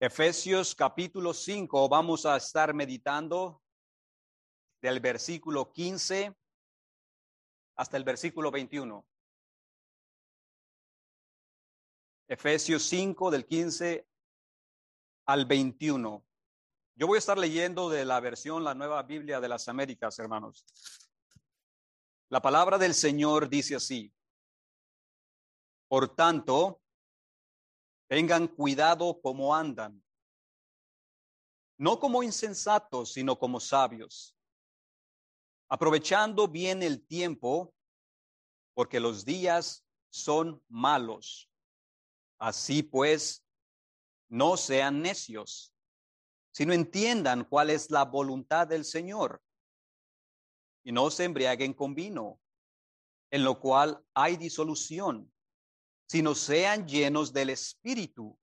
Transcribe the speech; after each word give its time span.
Efesios 0.00 0.76
capítulo 0.76 1.34
5, 1.34 1.88
vamos 1.88 2.24
a 2.24 2.36
estar 2.36 2.72
meditando 2.72 3.60
del 4.80 5.00
versículo 5.00 5.72
15 5.72 6.36
hasta 7.74 7.96
el 7.96 8.04
versículo 8.04 8.52
21. 8.52 9.04
Efesios 12.28 12.84
5 12.84 13.32
del 13.32 13.44
15 13.44 14.06
al 15.26 15.46
21. 15.46 16.24
Yo 16.94 17.06
voy 17.08 17.16
a 17.16 17.18
estar 17.18 17.36
leyendo 17.36 17.90
de 17.90 18.04
la 18.04 18.20
versión 18.20 18.62
La 18.62 18.76
Nueva 18.76 19.02
Biblia 19.02 19.40
de 19.40 19.48
las 19.48 19.66
Américas, 19.66 20.16
hermanos. 20.20 20.64
La 22.28 22.40
palabra 22.40 22.78
del 22.78 22.94
Señor 22.94 23.48
dice 23.48 23.74
así. 23.74 24.12
Por 25.88 26.14
tanto, 26.14 26.82
Tengan 28.08 28.48
cuidado 28.48 29.20
como 29.20 29.54
andan, 29.54 30.02
no 31.76 32.00
como 32.00 32.22
insensatos, 32.22 33.12
sino 33.12 33.38
como 33.38 33.60
sabios, 33.60 34.34
aprovechando 35.68 36.48
bien 36.48 36.82
el 36.82 37.06
tiempo, 37.06 37.74
porque 38.74 38.98
los 38.98 39.26
días 39.26 39.84
son 40.10 40.62
malos. 40.68 41.50
Así 42.38 42.82
pues, 42.82 43.44
no 44.30 44.56
sean 44.56 45.02
necios, 45.02 45.74
sino 46.50 46.72
entiendan 46.72 47.44
cuál 47.44 47.68
es 47.68 47.90
la 47.90 48.06
voluntad 48.06 48.66
del 48.66 48.86
Señor. 48.86 49.42
Y 50.82 50.92
no 50.92 51.10
se 51.10 51.24
embriaguen 51.24 51.74
con 51.74 51.94
vino, 51.94 52.40
en 53.30 53.44
lo 53.44 53.60
cual 53.60 54.02
hay 54.14 54.38
disolución 54.38 55.30
sino 56.08 56.34
sean 56.34 56.86
llenos 56.88 57.32
del 57.32 57.50
Espíritu. 57.50 58.36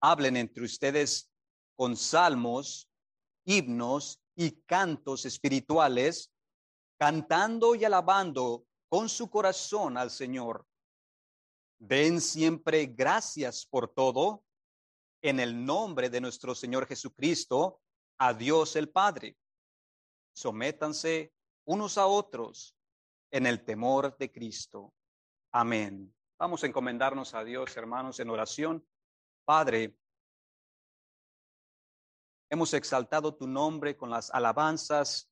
Hablen 0.00 0.36
entre 0.36 0.64
ustedes 0.64 1.30
con 1.74 1.96
salmos, 1.96 2.88
himnos 3.44 4.20
y 4.36 4.52
cantos 4.62 5.24
espirituales, 5.24 6.30
cantando 6.98 7.74
y 7.74 7.84
alabando 7.84 8.66
con 8.88 9.08
su 9.08 9.30
corazón 9.30 9.96
al 9.96 10.10
Señor. 10.10 10.66
Den 11.78 12.20
siempre 12.20 12.86
gracias 12.86 13.66
por 13.66 13.88
todo 13.88 14.44
en 15.22 15.40
el 15.40 15.64
nombre 15.64 16.10
de 16.10 16.20
nuestro 16.20 16.54
Señor 16.54 16.86
Jesucristo, 16.86 17.80
a 18.18 18.34
Dios 18.34 18.76
el 18.76 18.90
Padre. 18.90 19.36
Sométanse 20.34 21.32
unos 21.64 21.98
a 21.98 22.06
otros 22.06 22.74
en 23.30 23.46
el 23.46 23.64
temor 23.64 24.16
de 24.16 24.30
Cristo. 24.30 24.92
Amén. 25.52 26.14
Vamos 26.40 26.62
a 26.62 26.68
encomendarnos 26.68 27.34
a 27.34 27.42
Dios, 27.42 27.76
hermanos, 27.76 28.20
en 28.20 28.30
oración. 28.30 28.88
Padre, 29.44 29.98
hemos 32.48 32.72
exaltado 32.74 33.34
tu 33.34 33.48
nombre 33.48 33.96
con 33.96 34.08
las 34.08 34.30
alabanzas. 34.30 35.28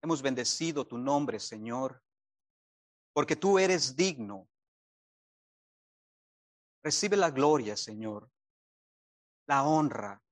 Hemos 0.00 0.22
bendecido 0.22 0.86
tu 0.86 0.96
nombre, 0.96 1.40
Señor, 1.40 2.04
porque 3.12 3.34
tú 3.34 3.58
eres 3.58 3.96
digno. 3.96 4.48
Recibe 6.84 7.16
la 7.16 7.30
gloria, 7.30 7.76
Señor, 7.76 8.30
la 9.46 9.64
honra, 9.64 10.22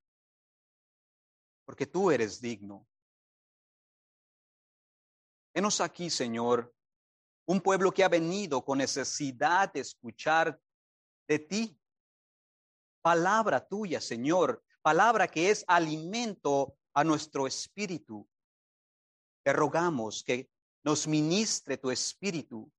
porque 1.64 1.86
tú 1.86 2.12
eres 2.12 2.40
digno. 2.40 2.86
Henos 5.52 5.80
aquí, 5.80 6.10
Señor, 6.10 6.72
un 7.46 7.60
pueblo 7.60 7.92
que 7.92 8.04
ha 8.04 8.08
venido 8.08 8.64
con 8.64 8.78
necesidad 8.78 9.72
de 9.72 9.80
escuchar 9.80 10.60
de 11.28 11.38
ti. 11.38 11.78
Palabra 13.02 13.66
tuya, 13.66 14.00
Señor, 14.00 14.62
palabra 14.80 15.28
que 15.28 15.50
es 15.50 15.64
alimento 15.66 16.76
a 16.94 17.04
nuestro 17.04 17.46
espíritu. 17.46 18.28
Te 19.44 19.52
rogamos 19.52 20.22
que 20.22 20.48
nos 20.84 21.06
ministre 21.06 21.76
tu 21.76 21.90
espíritu, 21.90 22.70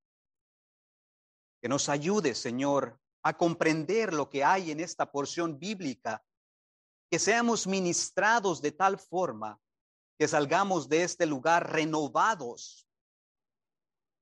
que 1.62 1.68
nos 1.68 1.90
ayude, 1.90 2.36
Señor, 2.36 3.00
a 3.22 3.38
comprender 3.38 4.14
lo 4.14 4.30
que 4.30 4.44
hay 4.44 4.72
en 4.72 4.80
esta 4.80 5.12
porción 5.12 5.60
bíblica, 5.60 6.24
que 7.10 7.20
seamos 7.20 7.68
ministrados 7.68 8.62
de 8.62 8.72
tal 8.72 8.98
forma 9.00 9.60
que 10.18 10.28
salgamos 10.28 10.90
de 10.90 11.04
este 11.04 11.26
lugar 11.26 11.72
renovados 11.72 12.88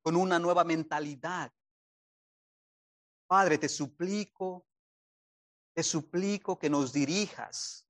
con 0.02 0.16
una 0.16 0.40
nueva 0.40 0.64
mentalidad. 0.64 1.52
Padre, 3.28 3.58
te 3.58 3.70
suplico, 3.70 4.66
te 5.74 5.84
suplico 5.84 6.58
que 6.60 6.70
nos 6.70 6.92
dirijas, 6.92 7.88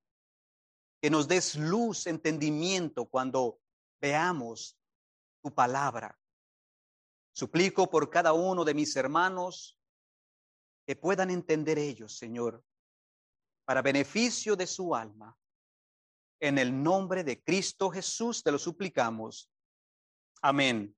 que 1.02 1.10
nos 1.10 1.28
des 1.28 1.56
luz, 1.56 2.06
entendimiento 2.08 3.06
cuando 3.06 3.60
veamos 4.00 4.78
tu 5.42 5.54
palabra. 5.54 6.18
Suplico 7.34 7.90
por 7.90 8.10
cada 8.10 8.34
uno 8.34 8.64
de 8.66 8.74
mis 8.74 8.96
hermanos 8.96 9.80
que 10.86 10.96
puedan 10.96 11.32
entender 11.32 11.80
ellos, 11.80 12.18
Señor, 12.18 12.64
para 13.66 13.82
beneficio 13.82 14.56
de 14.56 14.68
su 14.68 14.94
alma. 14.94 15.36
En 16.40 16.58
el 16.58 16.84
nombre 16.84 17.24
de 17.24 17.42
Cristo 17.42 17.90
Jesús 17.90 18.44
te 18.44 18.52
lo 18.52 18.60
suplicamos. 18.60 19.50
Amén. 20.42 20.96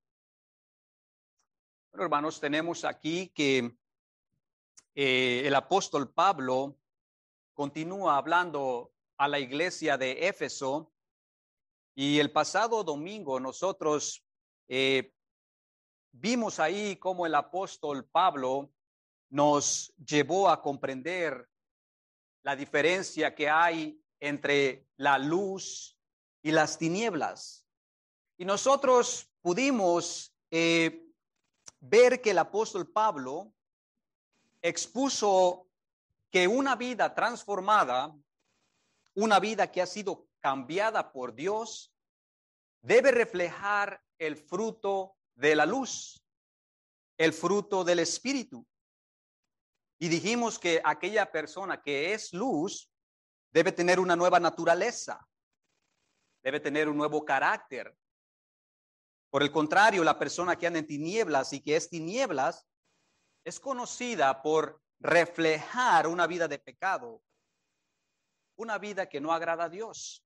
Bueno, 1.94 2.06
hermanos, 2.06 2.40
tenemos 2.40 2.86
aquí 2.86 3.28
que 3.36 3.78
eh, 4.96 5.44
el 5.46 5.54
apóstol 5.54 6.12
Pablo 6.12 6.80
continúa 7.54 8.18
hablando 8.18 8.96
a 9.16 9.28
la 9.28 9.38
iglesia 9.38 9.96
de 9.96 10.28
Éfeso 10.28 10.92
y 11.94 12.18
el 12.18 12.32
pasado 12.32 12.84
domingo 12.84 13.40
nosotros 13.40 14.26
eh, 14.68 15.14
vimos 16.12 16.60
ahí 16.60 16.96
cómo 16.96 17.28
el 17.28 17.36
apóstol 17.36 18.06
Pablo 18.06 18.72
nos 19.30 19.94
llevó 20.04 20.50
a 20.50 20.64
comprender 20.64 21.48
la 22.42 22.56
diferencia 22.56 23.36
que 23.36 23.52
hay 23.52 24.04
entre 24.20 24.88
la 24.98 25.20
luz 25.20 25.96
y 26.42 26.50
las 26.50 26.80
tinieblas. 26.80 27.68
Y 28.36 28.46
nosotros 28.46 29.30
pudimos 29.44 30.36
eh, 30.50 31.03
ver 31.86 32.22
que 32.22 32.32
el 32.32 32.38
apóstol 32.38 32.90
Pablo 32.90 33.54
expuso 34.62 35.68
que 36.32 36.48
una 36.48 36.78
vida 36.78 37.14
transformada, 37.14 38.16
una 39.16 39.40
vida 39.40 39.70
que 39.70 39.82
ha 39.82 39.86
sido 39.86 40.30
cambiada 40.40 41.12
por 41.12 41.36
Dios, 41.36 41.94
debe 42.82 43.12
reflejar 43.12 44.02
el 44.18 44.38
fruto 44.38 45.18
de 45.36 45.56
la 45.56 45.66
luz, 45.66 46.26
el 47.18 47.34
fruto 47.34 47.84
del 47.84 48.00
Espíritu. 48.00 48.66
Y 50.00 50.08
dijimos 50.08 50.58
que 50.58 50.82
aquella 50.84 51.32
persona 51.32 51.82
que 51.82 52.14
es 52.14 52.32
luz 52.32 52.90
debe 53.52 53.74
tener 53.74 54.00
una 54.00 54.16
nueva 54.16 54.40
naturaleza, 54.40 55.28
debe 56.42 56.62
tener 56.62 56.88
un 56.88 56.98
nuevo 56.98 57.26
carácter, 57.26 57.94
por 59.34 59.42
el 59.42 59.52
contrario, 59.52 60.04
la 60.04 60.20
persona 60.20 60.56
que 60.56 60.68
anda 60.68 60.78
en 60.78 60.86
tinieblas 60.86 61.54
y 61.54 61.60
que 61.60 61.76
es 61.76 61.90
tinieblas 61.90 62.68
es 63.44 63.60
conocida 63.60 64.44
por 64.44 64.80
reflejar 65.00 66.06
una 66.06 66.28
vida 66.28 66.48
de 66.48 66.60
pecado, 66.60 67.24
una 68.58 68.78
vida 68.78 69.10
que 69.10 69.20
no 69.20 69.34
agrada 69.34 69.64
a 69.64 69.70
Dios. 69.70 70.24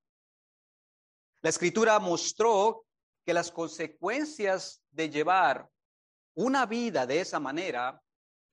La 1.42 1.50
escritura 1.50 1.98
mostró 2.00 2.86
que 3.26 3.34
las 3.34 3.50
consecuencias 3.50 4.84
de 4.92 5.10
llevar 5.10 5.70
una 6.36 6.66
vida 6.66 7.08
de 7.08 7.22
esa 7.22 7.40
manera 7.40 8.04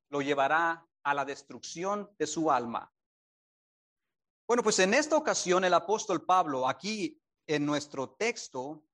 lo 0.09 0.23
llevará 0.23 0.87
a 1.03 1.15
la 1.15 1.25
destrucción 1.25 2.15
de 2.17 2.29
su 2.29 2.49
alma. 2.49 2.95
Bueno, 4.47 4.63
pues 4.63 4.79
en 4.79 4.95
esta 4.95 5.17
ocasión 5.17 5.65
el 5.65 5.75
apóstol 5.75 6.25
Pablo, 6.25 6.69
aquí 6.69 7.21
en 7.45 7.67
nuestro 7.67 8.11
texto, 8.11 8.85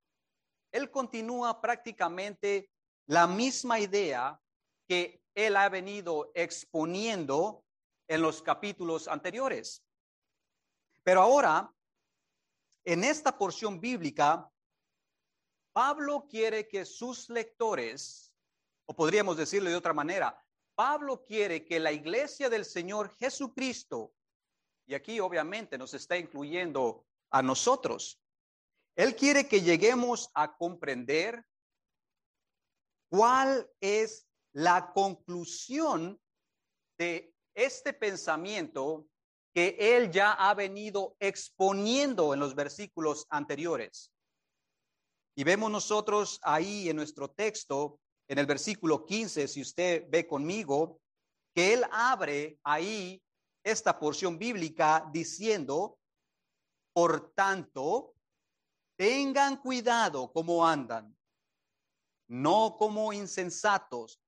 él 0.72 0.90
continúa 0.90 1.60
prácticamente 1.60 2.70
la 3.06 3.26
misma 3.26 3.80
idea 3.80 4.40
que 4.86 5.22
él 5.34 5.56
ha 5.56 5.68
venido 5.68 6.30
exponiendo 6.34 7.64
en 8.08 8.22
los 8.22 8.42
capítulos 8.42 9.08
anteriores. 9.08 9.84
Pero 11.02 11.22
ahora, 11.22 11.72
en 12.84 13.04
esta 13.04 13.36
porción 13.36 13.80
bíblica, 13.80 14.50
Pablo 15.72 16.26
quiere 16.28 16.68
que 16.68 16.84
sus 16.84 17.30
lectores, 17.30 18.34
o 18.86 18.94
podríamos 18.94 19.36
decirlo 19.36 19.70
de 19.70 19.76
otra 19.76 19.92
manera, 19.92 20.44
Pablo 20.74 21.24
quiere 21.24 21.64
que 21.64 21.78
la 21.78 21.92
iglesia 21.92 22.48
del 22.48 22.64
Señor 22.64 23.10
Jesucristo, 23.16 24.12
y 24.86 24.94
aquí 24.94 25.20
obviamente 25.20 25.78
nos 25.78 25.94
está 25.94 26.16
incluyendo 26.16 27.06
a 27.30 27.42
nosotros, 27.42 28.19
él 28.96 29.16
quiere 29.16 29.48
que 29.48 29.62
lleguemos 29.62 30.30
a 30.34 30.56
comprender 30.56 31.44
cuál 33.10 33.70
es 33.80 34.26
la 34.52 34.92
conclusión 34.92 36.20
de 36.98 37.34
este 37.54 37.92
pensamiento 37.92 39.06
que 39.54 39.76
él 39.78 40.10
ya 40.10 40.32
ha 40.32 40.54
venido 40.54 41.16
exponiendo 41.18 42.34
en 42.34 42.40
los 42.40 42.54
versículos 42.54 43.26
anteriores. 43.30 44.12
Y 45.36 45.44
vemos 45.44 45.70
nosotros 45.70 46.38
ahí 46.42 46.88
en 46.88 46.96
nuestro 46.96 47.30
texto, 47.30 48.00
en 48.28 48.38
el 48.38 48.46
versículo 48.46 49.04
15, 49.06 49.48
si 49.48 49.62
usted 49.62 50.04
ve 50.08 50.26
conmigo, 50.26 51.00
que 51.54 51.72
él 51.72 51.84
abre 51.90 52.58
ahí 52.62 53.20
esta 53.64 53.98
porción 53.98 54.38
bíblica 54.38 55.08
diciendo, 55.12 55.98
por 56.92 57.32
tanto, 57.32 58.14
tengan 59.00 59.56
cuidado 59.56 60.30
como 60.30 60.66
andan, 60.66 61.16
no 62.28 62.76
como 62.76 63.14
insensatos, 63.14 64.20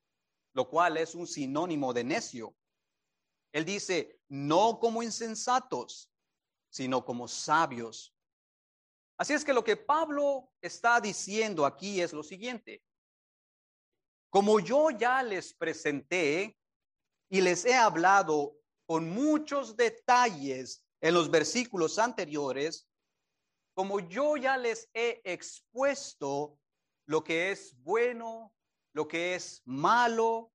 lo 0.55 0.67
cual 0.67 0.97
es 0.97 1.15
un 1.15 1.27
sinónimo 1.27 1.93
de 1.93 2.03
necio. 2.03 2.57
Él 3.53 3.67
dice, 3.67 4.19
no 4.31 4.81
como 4.81 5.03
insensatos, 5.03 6.11
sino 6.71 7.05
como 7.05 7.29
sabios. 7.29 8.17
Así 9.19 9.35
es 9.35 9.45
que 9.45 9.53
lo 9.53 9.63
que 9.63 9.77
Pablo 9.77 10.51
está 10.63 11.03
diciendo 11.03 11.67
aquí 11.67 12.01
es 12.01 12.15
lo 12.15 12.23
siguiente. 12.23 12.83
Como 14.31 14.59
yo 14.59 14.89
ya 14.89 15.23
les 15.23 15.53
presenté 15.53 16.59
y 17.29 17.43
les 17.43 17.67
he 17.67 17.75
hablado 17.75 18.57
con 18.87 19.11
muchos 19.11 19.77
detalles 19.77 20.83
en 21.03 21.13
los 21.13 21.31
versículos 21.31 21.99
anteriores, 21.99 22.89
como 23.75 24.01
yo 24.01 24.37
ya 24.37 24.57
les 24.57 24.89
he 24.95 25.21
expuesto 25.25 26.59
lo 27.07 27.25
que 27.25 27.51
es 27.51 27.75
bueno, 27.83 28.55
lo 28.93 29.09
que 29.09 29.35
es 29.35 29.63
malo, 29.65 30.53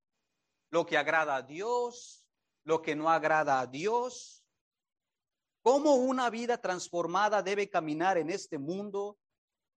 lo 0.71 0.85
que 0.85 0.97
agrada 0.97 1.37
a 1.37 1.41
Dios, 1.41 2.25
lo 2.63 2.81
que 2.81 2.95
no 2.95 3.09
agrada 3.09 3.59
a 3.59 3.67
Dios, 3.67 4.43
cómo 5.63 5.95
una 5.95 6.29
vida 6.29 6.57
transformada 6.57 7.41
debe 7.41 7.69
caminar 7.69 8.17
en 8.17 8.29
este 8.29 8.57
mundo, 8.57 9.17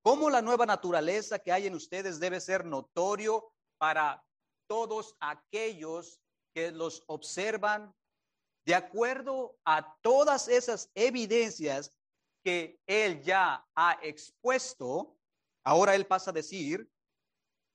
cómo 0.02 0.30
la 0.30 0.42
nueva 0.42 0.66
naturaleza 0.66 1.38
que 1.38 1.52
hay 1.52 1.66
en 1.66 1.74
ustedes 1.74 2.20
debe 2.20 2.40
ser 2.40 2.64
notorio 2.64 3.52
para 3.78 4.22
todos 4.68 5.16
aquellos 5.18 6.20
que 6.54 6.70
los 6.70 7.02
observan, 7.06 7.94
de 8.66 8.74
acuerdo 8.74 9.58
a 9.64 9.96
todas 10.02 10.48
esas 10.48 10.90
evidencias 10.94 11.92
que 12.42 12.80
él 12.86 13.22
ya 13.22 13.66
ha 13.74 13.98
expuesto, 14.02 15.18
ahora 15.64 15.94
él 15.94 16.06
pasa 16.06 16.30
a 16.30 16.34
decir, 16.34 16.90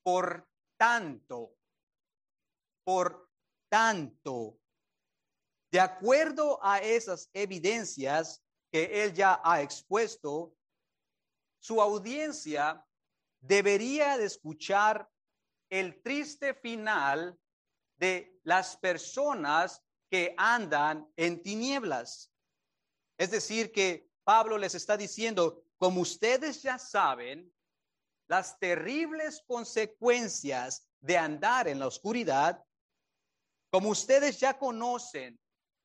por 0.04 0.48
tanto, 0.78 1.56
por 2.84 3.30
tanto, 3.70 4.60
de 5.72 5.80
acuerdo 5.80 6.60
a 6.64 6.80
esas 6.80 7.30
evidencias 7.34 8.44
que 8.72 9.04
él 9.04 9.14
ya 9.14 9.42
ha 9.44 9.62
expuesto, 9.62 10.56
su 11.60 11.82
audiencia 11.82 12.86
debería 13.42 14.18
de 14.18 14.26
escuchar 14.26 15.10
el 15.70 16.02
triste 16.02 16.54
final 16.54 17.38
de 17.98 18.40
las 18.44 18.78
personas 18.78 19.84
que 20.10 20.34
andan 20.38 21.12
en 21.16 21.42
tinieblas. 21.42 22.32
Es 23.18 23.32
decir, 23.32 23.72
que 23.72 24.05
Pablo 24.26 24.58
les 24.58 24.74
está 24.74 24.98
diciendo, 24.98 25.64
como 25.78 26.02
ustedes 26.02 26.64
ya 26.64 26.80
saben, 26.80 27.54
las 28.28 28.58
terribles 28.58 29.44
consecuencias 29.46 30.90
de 31.00 31.18
andar 31.18 31.68
en 31.68 31.78
la 31.78 31.88
oscuridad, 31.88 32.66
como 33.72 33.90
ustedes 33.90 34.40
ya 34.40 34.58
conocen 34.58 35.40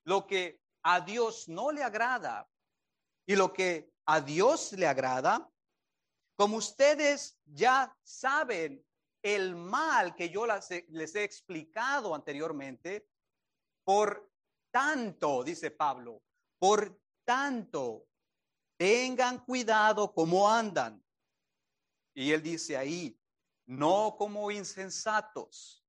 lo 0.05 0.27
que 0.27 0.59
a 0.83 1.01
Dios 1.03 1.49
no 1.49 1.71
le 1.71 1.83
agrada 1.83 2.49
y 3.27 3.37
lo 3.37 3.53
que 3.53 3.93
a 4.07 4.23
Dios 4.23 4.73
le 4.73 4.87
agrada, 4.87 5.47
como 6.35 6.57
ustedes 6.57 7.39
ya 7.45 7.95
saben 8.03 8.83
el 9.23 9.55
mal 9.55 10.15
que 10.15 10.31
yo 10.31 10.47
les 10.47 11.15
he 11.15 11.25
explicado 11.25 12.15
anteriormente, 12.15 13.07
por 13.85 14.31
tanto, 14.71 15.45
dice 15.45 15.71
Pablo, 15.71 16.23
por 16.59 16.99
tanto, 17.25 18.07
tengan 18.81 19.45
cuidado 19.45 20.11
como 20.11 20.49
andan. 20.49 21.05
Y 22.15 22.33
él 22.33 22.43
dice 22.43 22.79
ahí, 22.79 23.21
no 23.67 24.17
como 24.17 24.51
insensatos, 24.51 25.85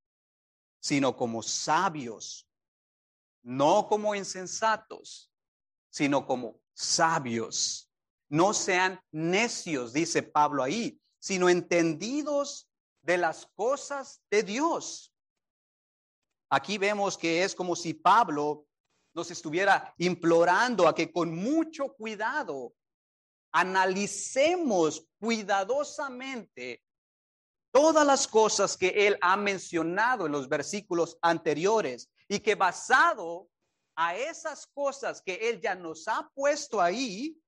sino 0.78 1.16
como 1.16 1.42
sabios, 1.42 2.46
no 3.42 3.88
como 3.88 4.14
insensatos, 4.14 5.32
sino 5.88 6.26
como 6.26 6.60
sabios. 6.74 7.90
No 8.28 8.52
sean 8.52 9.02
necios, 9.10 9.94
dice 9.94 10.22
Pablo 10.22 10.62
ahí, 10.62 11.00
sino 11.18 11.48
entendidos 11.48 12.68
de 13.00 13.16
las 13.16 13.46
cosas 13.54 14.22
de 14.30 14.42
Dios. 14.42 15.14
Aquí 16.50 16.76
vemos 16.76 17.16
que 17.16 17.42
es 17.42 17.54
como 17.54 17.74
si 17.74 17.94
Pablo 17.94 18.66
nos 19.14 19.30
estuviera 19.30 19.94
implorando 19.96 20.86
a 20.86 20.94
que 20.94 21.10
con 21.10 21.34
mucho 21.34 21.94
cuidado 21.94 22.74
analicemos 23.52 25.06
cuidadosamente 25.20 26.82
todas 27.70 28.06
las 28.06 28.26
cosas 28.26 28.76
que 28.76 29.06
él 29.06 29.18
ha 29.20 29.36
mencionado 29.36 30.26
en 30.26 30.32
los 30.32 30.48
versículos 30.48 31.18
anteriores 31.22 32.10
y 32.28 32.40
que 32.40 32.54
basado 32.54 33.48
a 33.96 34.16
esas 34.16 34.66
cosas 34.66 35.22
que 35.22 35.34
Él 35.50 35.60
ya 35.60 35.74
nos 35.74 36.08
ha 36.08 36.30
puesto 36.34 36.80
ahí, 36.80 37.38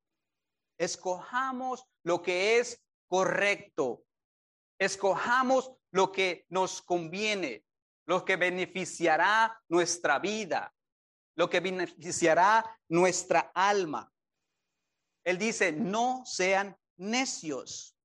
escojamos 0.78 1.84
lo 2.02 2.22
que 2.22 2.58
es 2.58 2.82
correcto, 3.08 4.04
escojamos 4.78 5.72
lo 5.90 6.12
que 6.12 6.46
nos 6.48 6.82
conviene, 6.82 7.64
lo 8.06 8.24
que 8.24 8.36
beneficiará 8.36 9.60
nuestra 9.68 10.18
vida, 10.18 10.74
lo 11.36 11.48
que 11.48 11.60
beneficiará 11.60 12.78
nuestra 12.88 13.52
alma. 13.54 14.12
Él 15.24 15.38
dice, 15.38 15.72
no 15.72 16.22
sean 16.26 16.76
necios. 16.96 17.96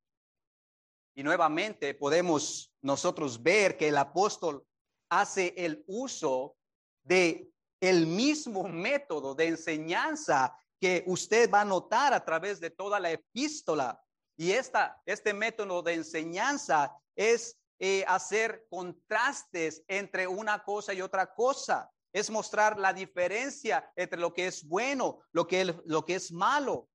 Y 1.15 1.23
nuevamente 1.23 1.93
podemos 1.93 2.73
nosotros 2.81 3.41
ver 3.43 3.77
que 3.77 3.89
el 3.89 3.97
apóstol 3.97 4.65
hace 5.09 5.53
el 5.57 5.83
uso 5.87 6.55
de 7.03 7.51
el 7.81 8.07
mismo 8.07 8.67
método 8.67 9.35
de 9.35 9.47
enseñanza 9.47 10.55
que 10.79 11.03
usted 11.07 11.49
va 11.51 11.61
a 11.61 11.65
notar 11.65 12.13
a 12.13 12.23
través 12.23 12.59
de 12.59 12.69
toda 12.69 12.99
la 12.99 13.11
epístola. 13.11 14.01
Y 14.37 14.51
esta, 14.51 15.01
este 15.05 15.33
método 15.33 15.81
de 15.81 15.95
enseñanza 15.95 16.95
es 17.15 17.57
eh, 17.79 18.05
hacer 18.07 18.65
contrastes 18.69 19.83
entre 19.87 20.27
una 20.27 20.63
cosa 20.63 20.93
y 20.93 21.01
otra 21.01 21.33
cosa. 21.33 21.91
Es 22.13 22.29
mostrar 22.29 22.79
la 22.79 22.93
diferencia 22.93 23.91
entre 23.95 24.19
lo 24.19 24.33
que 24.33 24.47
es 24.47 24.65
bueno, 24.65 25.19
lo 25.31 25.45
que, 25.47 25.75
lo 25.85 26.05
que 26.05 26.15
es 26.15 26.31
malo. 26.31 26.88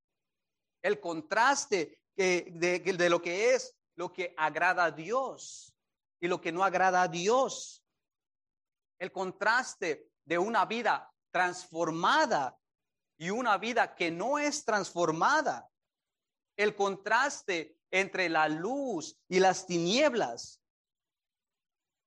El 0.84 1.00
contraste 1.00 1.98
de, 2.14 3.08
lo 3.08 3.22
que 3.22 3.54
es 3.54 3.74
lo 3.96 4.12
que 4.12 4.34
agrada 4.36 4.84
a 4.84 4.90
Dios 4.90 5.74
y 6.20 6.28
lo 6.28 6.42
que 6.42 6.52
no 6.52 6.62
agrada 6.62 7.02
a 7.02 7.08
Dios 7.08 7.82
el 8.98 9.10
contraste 9.10 10.10
de 10.24 10.38
una 10.38 10.66
vida 10.66 11.10
transformada 11.30 12.58
y 13.18 13.30
una 13.30 13.56
vida 13.56 13.94
que 13.94 14.10
no 14.10 14.38
es 14.38 14.64
transformada. 14.64 15.70
El 16.54 16.76
contraste 16.76 17.78
entre 17.90 18.28
la 18.28 18.46
luz 18.48 19.18
y 19.28 19.40
las 19.40 19.66
tinieblas. 19.66 20.60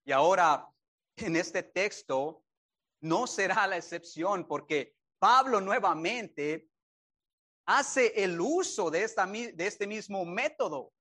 Y 0.05 0.11
ahora, 0.11 0.69
en 1.15 1.35
este 1.35 1.63
texto, 1.63 2.45
no 3.01 3.25
será 3.25 3.65
la 3.65 3.77
excepción 3.77 4.47
porque 4.47 4.95
Pablo 5.19 5.61
nuevamente 5.61 6.69
hace 7.67 8.23
el 8.23 8.39
uso 8.39 8.89
de, 8.89 9.03
esta, 9.03 9.25
de 9.27 9.67
este 9.67 9.85
mismo 9.85 10.25
método. 10.25 10.93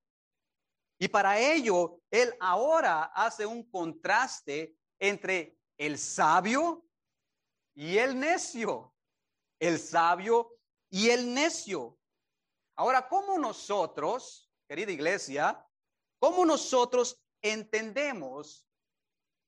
Y 0.99 1.07
para 1.07 1.39
ello, 1.39 2.01
él 2.11 2.33
ahora 2.39 3.05
hace 3.15 3.45
un 3.45 3.63
contraste 3.69 4.77
entre 4.99 5.57
el 5.77 5.97
sabio 5.97 6.85
y 7.73 7.97
el 7.97 8.19
necio. 8.19 8.93
El 9.59 9.79
sabio 9.79 10.59
y 10.89 11.09
el 11.09 11.33
necio. 11.33 11.97
Ahora, 12.75 13.07
¿cómo 13.07 13.39
nosotros, 13.39 14.51
querida 14.67 14.91
iglesia, 14.91 15.65
cómo 16.19 16.45
nosotros 16.45 17.19
entendemos 17.41 18.67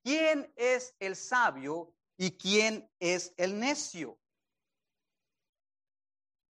quién 0.03 0.51
es 0.55 0.95
el 0.99 1.15
sabio 1.15 1.93
y 2.17 2.37
quién 2.37 2.89
es 2.99 3.33
el 3.37 3.59
necio? 3.59 4.18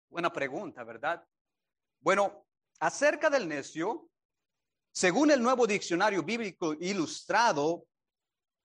Buena 0.09 0.31
pregunta, 0.31 0.83
¿verdad? 0.83 1.27
Bueno, 1.99 2.45
acerca 2.79 3.29
del 3.29 3.47
necio, 3.47 4.09
según 4.91 5.31
el 5.31 5.41
nuevo 5.41 5.67
diccionario 5.67 6.23
bíblico 6.23 6.73
ilustrado, 6.73 7.85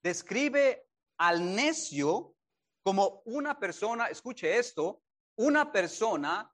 describe 0.02 0.87
al 1.18 1.54
necio 1.54 2.34
como 2.82 3.22
una 3.25 3.58
persona, 3.58 4.06
escuche 4.06 4.58
esto, 4.58 5.02
una 5.37 5.72
persona 5.72 6.52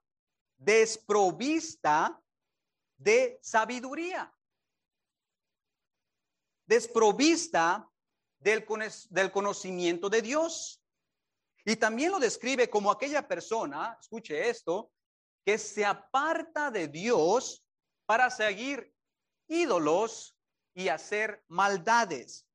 desprovista 0.57 2.21
de 2.97 3.39
sabiduría, 3.41 4.33
desprovista 6.65 7.89
del, 8.39 8.65
del 9.09 9.31
conocimiento 9.31 10.09
de 10.09 10.21
Dios. 10.21 10.78
Y 11.69 11.75
también 11.75 12.09
lo 12.11 12.17
describe 12.17 12.67
como 12.67 12.89
aquella 12.89 13.27
persona, 13.27 13.95
escuche 14.01 14.49
esto, 14.49 14.91
que 15.45 15.59
se 15.59 15.85
aparta 15.85 16.71
de 16.71 16.87
Dios 16.87 17.63
para 18.07 18.31
seguir 18.31 18.91
ídolos 19.47 20.35
y 20.73 20.87
hacer 20.87 21.43
maldades. 21.47 22.47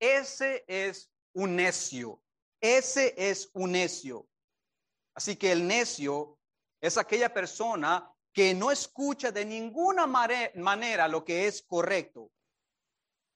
Ese 0.00 0.64
es 0.66 1.10
un 1.34 1.56
necio. 1.56 2.22
Ese 2.58 3.14
es 3.18 3.50
un 3.52 3.72
necio. 3.72 4.26
Así 5.14 5.36
que 5.36 5.52
el 5.52 5.66
necio 5.66 6.38
es 6.80 6.96
aquella 6.96 7.34
persona 7.34 8.10
que 8.32 8.54
no 8.54 8.70
escucha 8.70 9.30
de 9.30 9.44
ninguna 9.44 10.06
manera 10.06 11.06
lo 11.06 11.22
que 11.22 11.46
es 11.46 11.60
correcto, 11.60 12.32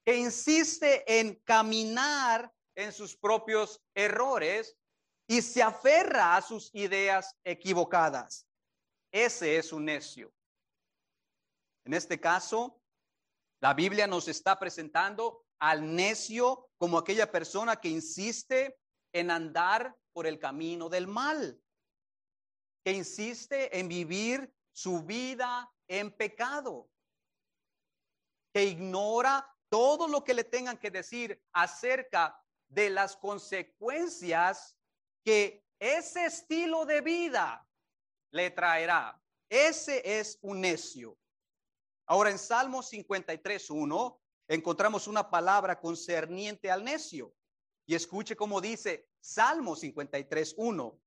que 0.03 0.17
insiste 0.17 1.19
en 1.19 1.35
caminar 1.43 2.51
en 2.73 2.91
sus 2.91 3.15
propios 3.15 3.79
errores 3.93 4.75
y 5.29 5.43
se 5.43 5.61
aferra 5.61 6.35
a 6.35 6.41
sus 6.41 6.73
ideas 6.73 7.37
equivocadas. 7.43 8.47
Ese 9.11 9.57
es 9.57 9.71
un 9.71 9.85
necio. 9.85 10.33
En 11.85 11.93
este 11.93 12.19
caso, 12.19 12.81
la 13.61 13.75
Biblia 13.75 14.07
nos 14.07 14.27
está 14.27 14.57
presentando 14.57 15.45
al 15.59 15.95
necio 15.95 16.71
como 16.79 16.97
aquella 16.97 17.31
persona 17.31 17.75
que 17.75 17.89
insiste 17.89 18.79
en 19.13 19.29
andar 19.29 19.95
por 20.13 20.25
el 20.25 20.39
camino 20.39 20.89
del 20.89 21.05
mal, 21.05 21.61
que 22.83 22.93
insiste 22.93 23.77
en 23.77 23.87
vivir 23.87 24.51
su 24.71 25.03
vida 25.03 25.71
en 25.87 26.11
pecado, 26.11 26.89
que 28.51 28.63
ignora 28.63 29.47
todo 29.69 30.07
lo 30.07 30.23
que 30.23 30.33
le 30.33 30.43
tengan 30.43 30.79
que 30.79 30.89
decir 30.89 31.39
acerca 31.53 32.43
de 32.67 32.89
las 32.89 33.15
consecuencias 33.15 34.75
que 35.23 35.63
ese 35.79 36.25
estilo 36.25 36.85
de 36.85 37.01
vida 37.01 37.67
le 38.31 38.51
traerá. 38.51 39.21
Ese 39.49 40.01
es 40.19 40.37
un 40.41 40.61
necio. 40.61 41.17
Ahora 42.05 42.29
en 42.29 42.39
Salmo 42.39 42.81
53.1 42.81 44.19
encontramos 44.47 45.07
una 45.07 45.29
palabra 45.29 45.79
concerniente 45.79 46.69
al 46.69 46.83
necio. 46.83 47.33
Y 47.85 47.95
escuche 47.95 48.35
cómo 48.35 48.61
dice 48.61 49.09
Salmo 49.19 49.75
53.1. 49.75 50.99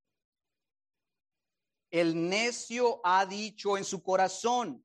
El 1.90 2.28
necio 2.28 3.00
ha 3.04 3.26
dicho 3.26 3.76
en 3.76 3.84
su 3.84 4.02
corazón, 4.02 4.84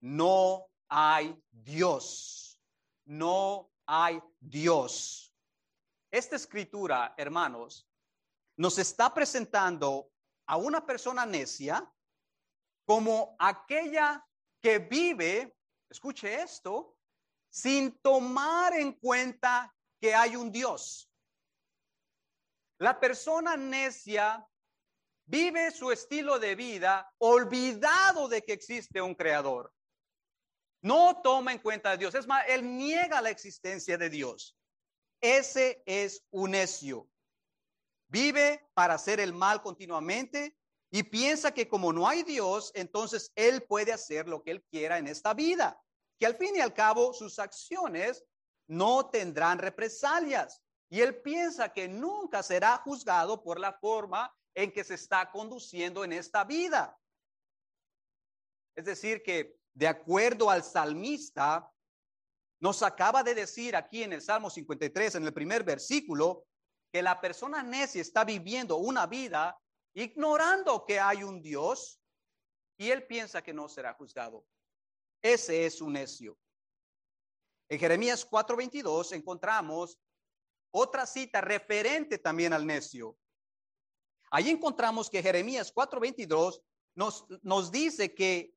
no 0.00 0.68
hay 0.88 1.36
Dios, 1.50 2.60
no 3.04 3.72
hay 3.86 4.22
Dios. 4.38 5.34
Esta 6.10 6.36
escritura, 6.36 7.14
hermanos, 7.18 7.88
nos 8.56 8.78
está 8.78 9.12
presentando 9.12 10.10
a 10.46 10.56
una 10.56 10.84
persona 10.84 11.26
necia 11.26 11.90
como 12.86 13.36
aquella 13.38 14.24
que 14.62 14.78
vive, 14.78 15.56
escuche 15.90 16.42
esto, 16.42 16.96
sin 17.50 17.98
tomar 17.98 18.74
en 18.74 18.92
cuenta 18.92 19.74
que 20.00 20.14
hay 20.14 20.36
un 20.36 20.50
Dios. 20.50 21.10
La 22.78 22.98
persona 23.00 23.56
necia 23.56 24.46
vive 25.26 25.70
su 25.70 25.90
estilo 25.90 26.38
de 26.38 26.54
vida 26.54 27.12
olvidado 27.18 28.28
de 28.28 28.42
que 28.42 28.52
existe 28.52 29.00
un 29.00 29.14
creador. 29.14 29.72
No 30.82 31.20
toma 31.22 31.52
en 31.52 31.58
cuenta 31.58 31.92
a 31.92 31.96
Dios. 31.96 32.14
Es 32.14 32.26
más, 32.26 32.44
él 32.48 32.76
niega 32.76 33.20
la 33.20 33.30
existencia 33.30 33.98
de 33.98 34.10
Dios. 34.10 34.56
Ese 35.20 35.82
es 35.86 36.22
un 36.30 36.52
necio. 36.52 37.08
Vive 38.08 38.68
para 38.74 38.94
hacer 38.94 39.20
el 39.20 39.32
mal 39.32 39.62
continuamente 39.62 40.56
y 40.90 41.02
piensa 41.02 41.52
que 41.52 41.68
como 41.68 41.92
no 41.92 42.08
hay 42.08 42.22
Dios, 42.22 42.70
entonces 42.74 43.32
él 43.34 43.62
puede 43.62 43.92
hacer 43.92 44.28
lo 44.28 44.42
que 44.42 44.52
él 44.52 44.64
quiera 44.70 44.98
en 44.98 45.08
esta 45.08 45.34
vida. 45.34 45.80
Que 46.18 46.26
al 46.26 46.36
fin 46.36 46.56
y 46.56 46.60
al 46.60 46.72
cabo 46.72 47.12
sus 47.12 47.38
acciones 47.38 48.24
no 48.68 49.10
tendrán 49.10 49.58
represalias. 49.58 50.62
Y 50.88 51.00
él 51.00 51.20
piensa 51.20 51.72
que 51.72 51.88
nunca 51.88 52.42
será 52.42 52.78
juzgado 52.78 53.42
por 53.42 53.58
la 53.58 53.72
forma 53.72 54.32
en 54.54 54.72
que 54.72 54.84
se 54.84 54.94
está 54.94 55.30
conduciendo 55.30 56.04
en 56.04 56.12
esta 56.12 56.44
vida. 56.44 56.96
Es 58.76 58.84
decir, 58.84 59.22
que 59.22 59.58
de 59.74 59.88
acuerdo 59.88 60.48
al 60.48 60.62
salmista, 60.62 61.70
nos 62.60 62.82
acaba 62.82 63.22
de 63.22 63.34
decir 63.34 63.76
aquí 63.76 64.02
en 64.02 64.14
el 64.14 64.22
Salmo 64.22 64.48
53, 64.48 65.16
en 65.16 65.24
el 65.24 65.34
primer 65.34 65.64
versículo, 65.64 66.46
que 66.92 67.02
la 67.02 67.20
persona 67.20 67.62
necia 67.62 68.00
está 68.00 68.24
viviendo 68.24 68.76
una 68.76 69.06
vida 69.06 69.58
ignorando 69.94 70.84
que 70.84 71.00
hay 71.00 71.22
un 71.22 71.40
Dios 71.40 72.00
y 72.76 72.90
él 72.90 73.06
piensa 73.06 73.42
que 73.42 73.54
no 73.54 73.68
será 73.68 73.94
juzgado. 73.94 74.44
Ese 75.22 75.66
es 75.66 75.80
un 75.80 75.94
necio. 75.94 76.38
En 77.68 77.78
Jeremías 77.78 78.28
4:22 78.28 79.12
encontramos 79.12 79.98
otra 80.70 81.06
cita 81.06 81.40
referente 81.40 82.18
también 82.18 82.52
al 82.52 82.66
necio. 82.66 83.16
Ahí 84.30 84.50
encontramos 84.50 85.08
que 85.08 85.22
Jeremías 85.22 85.72
4:22 85.72 86.60
nos, 86.94 87.26
nos 87.42 87.70
dice 87.70 88.14
que 88.14 88.54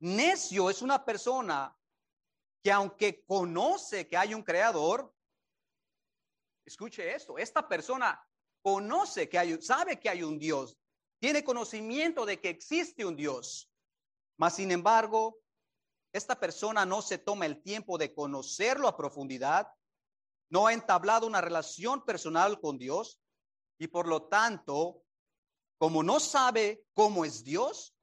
necio 0.00 0.70
es 0.70 0.82
una 0.82 1.04
persona 1.04 1.76
que 2.62 2.72
aunque 2.72 3.24
conoce 3.24 4.08
que 4.08 4.16
hay 4.16 4.34
un 4.34 4.42
creador, 4.42 5.14
escuche 6.68 7.14
esto, 7.14 7.38
esta 7.38 7.66
persona 7.66 8.20
conoce 8.62 9.28
que 9.28 9.38
hay, 9.38 9.60
sabe 9.60 9.98
que 9.98 10.08
hay 10.08 10.22
un 10.22 10.38
Dios, 10.38 10.78
tiene 11.18 11.42
conocimiento 11.42 12.24
de 12.24 12.40
que 12.40 12.50
existe 12.50 13.04
un 13.04 13.16
Dios, 13.16 13.70
mas 14.36 14.54
sin 14.56 14.70
embargo, 14.70 15.40
esta 16.12 16.38
persona 16.38 16.86
no 16.86 17.02
se 17.02 17.18
toma 17.18 17.46
el 17.46 17.62
tiempo 17.62 17.98
de 17.98 18.14
conocerlo 18.14 18.86
a 18.88 18.96
profundidad, 18.96 19.68
no 20.50 20.66
ha 20.66 20.72
entablado 20.72 21.26
una 21.26 21.40
relación 21.40 22.04
personal 22.04 22.60
con 22.60 22.78
Dios 22.78 23.20
y 23.78 23.88
por 23.88 24.06
lo 24.08 24.28
tanto, 24.28 25.02
como 25.78 26.02
no 26.02 26.20
sabe 26.20 26.84
cómo 26.94 27.24
es 27.24 27.44
Dios, 27.44 27.94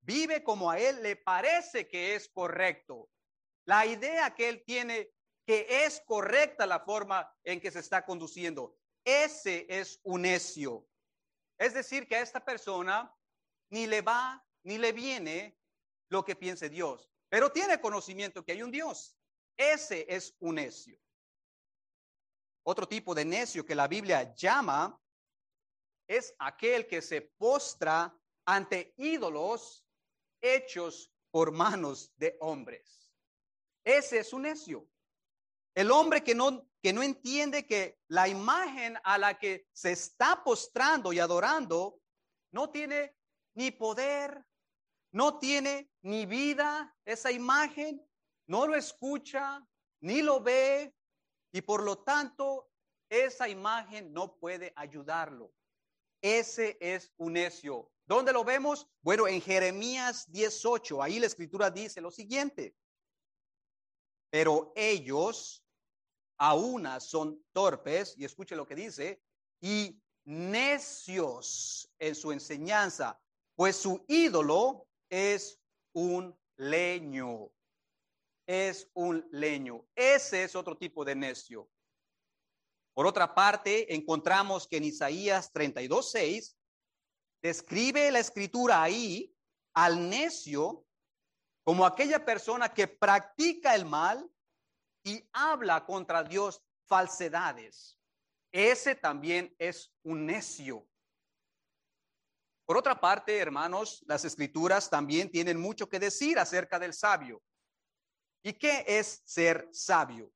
vive 0.00 0.42
como 0.42 0.70
a 0.70 0.78
él 0.78 1.02
le 1.02 1.16
parece 1.16 1.88
que 1.88 2.14
es 2.14 2.28
correcto. 2.28 3.08
La 3.66 3.86
idea 3.86 4.34
que 4.34 4.48
él 4.48 4.62
tiene 4.64 5.10
que 5.46 5.84
es 5.84 6.00
correcta 6.06 6.66
la 6.66 6.80
forma 6.80 7.30
en 7.42 7.60
que 7.60 7.70
se 7.70 7.80
está 7.80 8.04
conduciendo. 8.04 8.76
Ese 9.04 9.66
es 9.68 10.00
un 10.02 10.22
necio. 10.22 10.86
Es 11.58 11.74
decir, 11.74 12.08
que 12.08 12.16
a 12.16 12.22
esta 12.22 12.44
persona 12.44 13.14
ni 13.70 13.86
le 13.86 14.02
va 14.02 14.44
ni 14.64 14.78
le 14.78 14.92
viene 14.92 15.58
lo 16.08 16.24
que 16.24 16.36
piense 16.36 16.68
Dios, 16.68 17.10
pero 17.28 17.52
tiene 17.52 17.80
conocimiento 17.80 18.44
que 18.44 18.52
hay 18.52 18.62
un 18.62 18.70
Dios. 18.70 19.16
Ese 19.56 20.06
es 20.08 20.34
un 20.40 20.56
necio. 20.56 20.98
Otro 22.62 22.88
tipo 22.88 23.14
de 23.14 23.24
necio 23.24 23.64
que 23.64 23.74
la 23.74 23.86
Biblia 23.86 24.34
llama 24.34 24.98
es 26.08 26.34
aquel 26.38 26.86
que 26.86 27.02
se 27.02 27.20
postra 27.20 28.18
ante 28.46 28.94
ídolos 28.96 29.86
hechos 30.40 31.12
por 31.30 31.52
manos 31.52 32.12
de 32.16 32.36
hombres. 32.40 33.12
Ese 33.84 34.18
es 34.18 34.32
un 34.32 34.42
necio. 34.42 34.88
El 35.74 35.90
hombre 35.90 36.22
que 36.22 36.34
no, 36.34 36.68
que 36.80 36.92
no 36.92 37.02
entiende 37.02 37.66
que 37.66 37.98
la 38.08 38.28
imagen 38.28 38.96
a 39.02 39.18
la 39.18 39.38
que 39.38 39.66
se 39.72 39.92
está 39.92 40.44
postrando 40.44 41.12
y 41.12 41.18
adorando 41.18 42.00
no 42.52 42.70
tiene 42.70 43.16
ni 43.54 43.70
poder, 43.72 44.44
no 45.12 45.38
tiene 45.38 45.90
ni 46.02 46.26
vida 46.26 46.96
esa 47.04 47.32
imagen, 47.32 48.04
no 48.46 48.66
lo 48.66 48.76
escucha, 48.76 49.66
ni 50.00 50.22
lo 50.22 50.40
ve, 50.40 50.94
y 51.52 51.62
por 51.62 51.82
lo 51.82 51.98
tanto 51.98 52.70
esa 53.08 53.48
imagen 53.48 54.12
no 54.12 54.36
puede 54.36 54.72
ayudarlo. 54.76 55.52
Ese 56.20 56.76
es 56.80 57.12
un 57.16 57.34
necio. 57.34 57.90
¿Dónde 58.06 58.32
lo 58.32 58.44
vemos? 58.44 58.88
Bueno, 59.02 59.26
en 59.26 59.40
Jeremías 59.40 60.30
18, 60.30 61.02
ahí 61.02 61.18
la 61.18 61.26
escritura 61.26 61.70
dice 61.70 62.00
lo 62.00 62.10
siguiente. 62.10 62.76
Pero 64.30 64.72
ellos 64.74 65.63
aún 66.38 66.88
son 67.00 67.44
torpes, 67.52 68.14
y 68.16 68.24
escuche 68.24 68.56
lo 68.56 68.66
que 68.66 68.74
dice, 68.74 69.22
y 69.60 70.00
necios 70.24 71.90
en 71.98 72.14
su 72.14 72.32
enseñanza, 72.32 73.20
pues 73.54 73.76
su 73.76 74.04
ídolo 74.08 74.86
es 75.08 75.60
un 75.92 76.36
leño. 76.56 77.50
Es 78.46 78.90
un 78.94 79.26
leño. 79.30 79.86
Ese 79.94 80.44
es 80.44 80.54
otro 80.54 80.76
tipo 80.76 81.04
de 81.04 81.14
necio. 81.14 81.70
Por 82.94 83.06
otra 83.06 83.34
parte, 83.34 83.94
encontramos 83.94 84.68
que 84.68 84.76
en 84.76 84.84
Isaías 84.84 85.52
32:6 85.52 86.56
describe 87.42 88.10
la 88.10 88.20
escritura 88.20 88.82
ahí 88.82 89.34
al 89.74 90.08
necio 90.08 90.86
como 91.64 91.86
aquella 91.86 92.24
persona 92.24 92.72
que 92.72 92.86
practica 92.86 93.74
el 93.74 93.86
mal 93.86 94.30
y 95.04 95.28
habla 95.32 95.84
contra 95.84 96.24
Dios 96.24 96.62
falsedades. 96.86 97.98
Ese 98.50 98.94
también 98.94 99.54
es 99.58 99.92
un 100.02 100.26
necio. 100.26 100.88
Por 102.66 102.78
otra 102.78 102.98
parte, 102.98 103.36
hermanos, 103.36 104.02
las 104.06 104.24
escrituras 104.24 104.88
también 104.88 105.30
tienen 105.30 105.60
mucho 105.60 105.88
que 105.88 105.98
decir 105.98 106.38
acerca 106.38 106.78
del 106.78 106.94
sabio. 106.94 107.42
¿Y 108.42 108.54
qué 108.54 108.84
es 108.86 109.22
ser 109.24 109.68
sabio? 109.70 110.32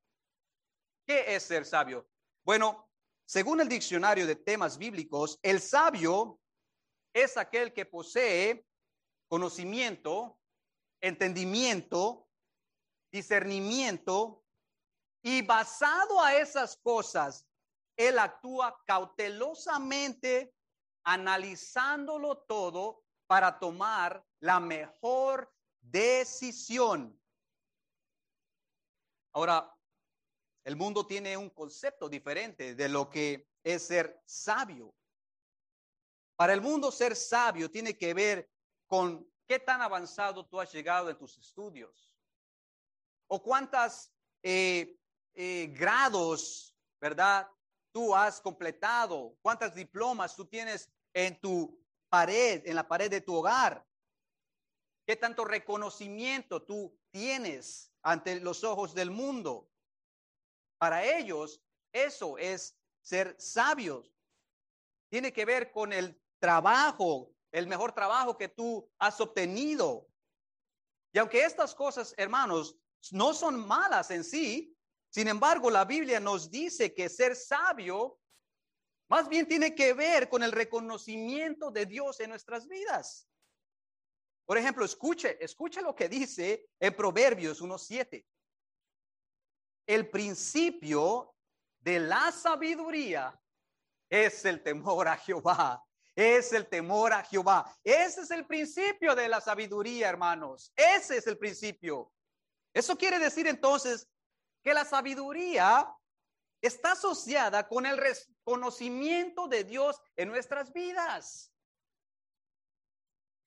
¿Qué 1.06 1.34
es 1.34 1.42
ser 1.42 1.64
sabio? 1.64 2.06
Bueno, 2.44 2.90
según 3.25 3.60
el 3.60 3.68
diccionario 3.68 4.26
de 4.26 4.37
temas 4.37 4.76
bíblicos, 4.76 5.38
el 5.42 5.60
sabio 5.60 6.40
es 7.14 7.37
aquel 7.37 7.72
que 7.72 7.87
posee 7.87 8.66
conocimiento, 9.28 10.38
entendimiento, 11.00 12.28
discernimiento, 13.10 14.44
y 15.22 15.42
basado 15.42 16.20
a 16.22 16.34
esas 16.34 16.76
cosas, 16.76 17.46
él 17.96 18.18
actúa 18.18 18.80
cautelosamente 18.87 20.54
analizándolo 21.04 22.38
todo 22.38 23.02
para 23.26 23.58
tomar 23.58 24.25
la 24.40 24.60
mejor 24.60 25.52
decisión. 25.80 27.20
Ahora, 29.32 29.75
el 30.64 30.76
mundo 30.76 31.06
tiene 31.06 31.37
un 31.37 31.50
concepto 31.50 32.08
diferente 32.08 32.75
de 32.75 32.88
lo 32.88 33.08
que 33.08 33.48
es 33.62 33.87
ser 33.87 34.22
sabio. 34.26 34.94
Para 36.37 36.52
el 36.52 36.60
mundo 36.60 36.92
ser 36.92 37.16
sabio 37.16 37.70
tiene 37.70 37.96
que 37.96 38.14
ver 38.14 38.50
con 38.87 39.28
qué 39.46 39.58
tan 39.58 39.82
avanzado 39.82 40.46
tú 40.46 40.60
has 40.60 40.72
llegado 40.72 41.10
en 41.10 41.18
tus 41.18 41.37
estudios 41.38 42.12
o 43.28 43.42
cuántas 43.42 44.12
eh, 44.42 44.98
eh, 45.40 45.68
grados, 45.68 46.75
¿verdad? 47.00 47.49
Tú 47.92 48.12
has 48.12 48.40
completado, 48.40 49.37
cuántas 49.40 49.73
diplomas 49.73 50.35
tú 50.35 50.45
tienes 50.45 50.90
en 51.14 51.40
tu 51.40 51.80
pared, 52.09 52.66
en 52.66 52.75
la 52.75 52.88
pared 52.88 53.09
de 53.09 53.21
tu 53.21 53.37
hogar. 53.37 53.87
¿Qué 55.07 55.14
tanto 55.14 55.45
reconocimiento 55.45 56.64
tú 56.64 56.92
tienes 57.12 57.92
ante 58.02 58.40
los 58.40 58.64
ojos 58.64 58.95
del 58.95 59.12
mundo? 59.12 59.71
Para 60.76 61.04
ellos, 61.04 61.62
eso 61.92 62.37
es 62.37 62.76
ser 63.00 63.37
sabios. 63.38 64.12
Tiene 65.09 65.33
que 65.33 65.45
ver 65.45 65.71
con 65.71 65.92
el 65.92 66.21
trabajo, 66.40 67.30
el 67.52 67.68
mejor 67.68 67.92
trabajo 67.92 68.37
que 68.37 68.49
tú 68.49 68.90
has 68.99 69.21
obtenido. 69.21 70.09
Y 71.12 71.18
aunque 71.21 71.45
estas 71.45 71.76
cosas, 71.76 72.12
hermanos, 72.16 72.76
no 73.12 73.33
son 73.33 73.64
malas 73.68 74.11
en 74.11 74.25
sí, 74.25 74.75
sin 75.11 75.29
embargo, 75.29 75.71
la 75.71 75.85
Biblia 75.85 76.21
nos 76.21 76.50
dice 76.50 76.95
que 76.95 77.09
ser 77.09 77.35
sabio 77.35 78.19
más 79.09 79.29
bien 79.29 79.49
tiene 79.49 79.75
que 79.75 79.95
ver 79.95 80.29
con 80.29 80.43
el 80.43 80.53
reconocimiento 80.53 81.71
de 81.71 81.87
Dios 81.87 82.21
en 82.21 82.31
nuestras 82.31 82.69
vidas. 82.69 83.27
Por 84.45 84.59
ejemplo, 84.59 84.85
escuche, 84.85 85.43
escuche 85.43 85.81
lo 85.81 85.95
que 85.95 86.09
dice 86.09 86.69
en 86.79 86.95
Proverbios 86.95 87.62
1.7. 87.62 88.25
El 89.87 90.11
principio 90.11 91.35
de 91.81 92.00
la 92.00 92.31
sabiduría 92.33 93.41
es 94.11 94.45
el 94.45 94.62
temor 94.62 95.09
a 95.09 95.17
Jehová. 95.17 95.83
Es 96.15 96.53
el 96.53 96.67
temor 96.67 97.12
a 97.12 97.23
Jehová. 97.23 97.75
Ese 97.85 98.23
es 98.23 98.31
el 98.31 98.47
principio 98.47 99.14
de 99.14 99.29
la 99.29 99.40
sabiduría, 99.40 100.09
hermanos. 100.09 100.73
Ese 100.77 101.18
es 101.18 101.27
el 101.27 101.38
principio. 101.38 102.12
Eso 102.75 102.97
quiere 102.97 103.18
decir 103.18 103.47
entonces 103.47 104.09
que 104.68 104.74
la 104.74 104.85
sabiduría 104.85 105.90
está 106.61 106.92
asociada 106.92 107.66
con 107.66 107.87
el 107.87 107.96
reconocimiento 107.96 109.48
de 109.48 109.64
Dios 109.64 109.98
en 110.14 110.28
nuestras 110.28 110.74
vidas. 110.74 111.50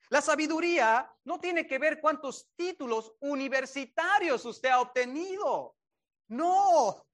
La 0.09 0.19
sabiduría 0.19 1.15
no 1.23 1.39
tiene 1.39 1.67
que 1.67 1.77
ver 1.77 2.01
cuántos 2.01 2.49
títulos 2.55 3.13
universitarios 3.19 4.43
usted 4.45 4.69
ha 4.69 4.81
obtenido. 4.81 5.77
No. 6.27 7.05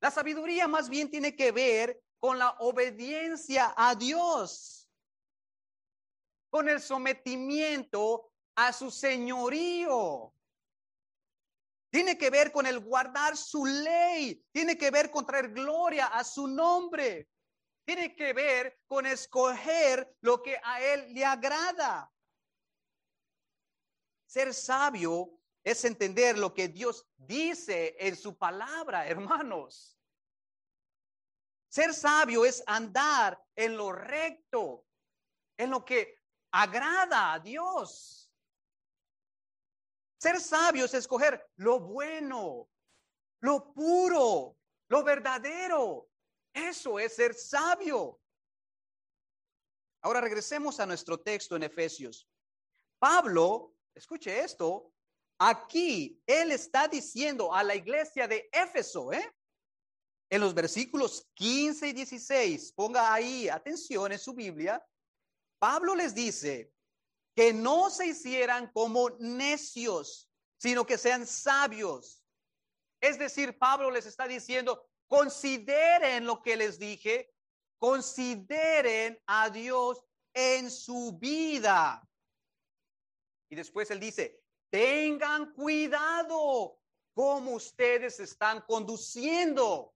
La 0.00 0.10
sabiduría 0.10 0.66
más 0.66 0.88
bien 0.88 1.08
tiene 1.08 1.36
que 1.36 1.52
ver 1.52 2.02
con 2.18 2.40
la 2.40 2.56
obediencia 2.58 3.72
a 3.76 3.94
Dios, 3.94 4.90
con 6.50 6.68
el 6.68 6.80
sometimiento 6.80 8.32
a 8.56 8.72
su 8.72 8.90
señorío. 8.90 10.34
Tiene 11.92 12.16
que 12.16 12.30
ver 12.30 12.50
con 12.50 12.66
el 12.66 12.80
guardar 12.80 13.36
su 13.36 13.66
ley. 13.66 14.42
Tiene 14.50 14.78
que 14.78 14.90
ver 14.90 15.10
con 15.10 15.26
traer 15.26 15.50
gloria 15.50 16.06
a 16.06 16.24
su 16.24 16.48
nombre. 16.48 17.28
Tiene 17.84 18.16
que 18.16 18.32
ver 18.32 18.80
con 18.86 19.04
escoger 19.04 20.16
lo 20.22 20.42
que 20.42 20.58
a 20.64 20.80
él 20.80 21.12
le 21.12 21.22
agrada. 21.22 22.10
Ser 24.26 24.54
sabio 24.54 25.38
es 25.62 25.84
entender 25.84 26.38
lo 26.38 26.54
que 26.54 26.68
Dios 26.68 27.06
dice 27.14 27.94
en 27.98 28.16
su 28.16 28.38
palabra, 28.38 29.06
hermanos. 29.06 29.98
Ser 31.68 31.92
sabio 31.92 32.46
es 32.46 32.62
andar 32.66 33.38
en 33.54 33.76
lo 33.76 33.92
recto, 33.92 34.86
en 35.58 35.68
lo 35.68 35.84
que 35.84 36.22
agrada 36.52 37.34
a 37.34 37.38
Dios. 37.38 38.21
Ser 40.22 40.40
sabio 40.40 40.84
es 40.84 40.94
escoger 40.94 41.50
lo 41.56 41.80
bueno, 41.80 42.70
lo 43.40 43.72
puro, 43.72 44.56
lo 44.88 45.02
verdadero. 45.02 46.08
Eso 46.54 47.00
es 47.00 47.16
ser 47.16 47.34
sabio. 47.34 48.20
Ahora 50.00 50.20
regresemos 50.20 50.78
a 50.78 50.86
nuestro 50.86 51.18
texto 51.18 51.56
en 51.56 51.64
Efesios. 51.64 52.28
Pablo, 53.00 53.74
escuche 53.96 54.38
esto, 54.38 54.92
aquí 55.40 56.22
él 56.24 56.52
está 56.52 56.86
diciendo 56.86 57.52
a 57.52 57.64
la 57.64 57.74
iglesia 57.74 58.28
de 58.28 58.48
Éfeso, 58.52 59.12
¿eh? 59.12 59.28
En 60.30 60.40
los 60.40 60.54
versículos 60.54 61.28
15 61.34 61.88
y 61.88 61.92
16, 61.94 62.72
ponga 62.74 63.12
ahí 63.12 63.48
atención 63.48 64.12
en 64.12 64.20
su 64.20 64.34
Biblia, 64.34 64.80
Pablo 65.58 65.96
les 65.96 66.14
dice, 66.14 66.72
que 67.34 67.52
no 67.52 67.90
se 67.90 68.06
hicieran 68.06 68.70
como 68.72 69.10
necios, 69.18 70.30
sino 70.58 70.86
que 70.86 70.98
sean 70.98 71.26
sabios. 71.26 72.24
Es 73.00 73.18
decir, 73.18 73.58
Pablo 73.58 73.90
les 73.90 74.06
está 74.06 74.28
diciendo, 74.28 74.88
consideren 75.08 76.24
lo 76.24 76.42
que 76.42 76.56
les 76.56 76.78
dije, 76.78 77.34
consideren 77.78 79.20
a 79.26 79.50
Dios 79.50 80.04
en 80.34 80.70
su 80.70 81.18
vida. 81.18 82.08
Y 83.50 83.56
después 83.56 83.90
él 83.90 83.98
dice, 83.98 84.40
tengan 84.70 85.52
cuidado 85.52 86.78
cómo 87.12 87.52
ustedes 87.52 88.20
están 88.20 88.62
conduciendo. 88.62 89.94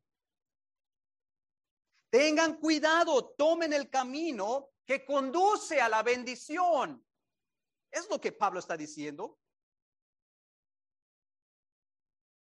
Tengan 2.10 2.58
cuidado, 2.58 3.34
tomen 3.36 3.72
el 3.72 3.88
camino 3.88 4.70
que 4.84 5.04
conduce 5.04 5.80
a 5.80 5.88
la 5.88 6.02
bendición. 6.02 7.05
Es 7.96 8.10
lo 8.10 8.20
que 8.20 8.30
Pablo 8.30 8.60
está 8.60 8.76
diciendo. 8.76 9.38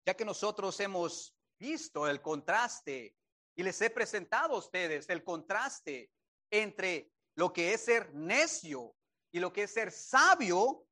Ya 0.05 0.13
que 0.13 0.25
nosotros 0.25 0.81
hemos 0.81 1.37
visto 1.57 2.09
el 2.09 2.21
contraste 2.21 3.17
y 3.55 3.63
les 3.63 3.81
he 3.81 3.91
presentado 3.91 4.57
a 4.57 4.59
ustedes 4.59 5.09
el 5.09 5.23
contraste 5.23 6.11
entre 6.51 7.13
lo 7.37 7.53
que 7.53 7.73
es 7.73 7.85
ser 7.85 8.13
necio 8.13 8.97
y 9.33 9.39
lo 9.39 9.53
que 9.53 9.63
es 9.63 9.73
ser 9.73 9.93
sabio, 9.93 10.85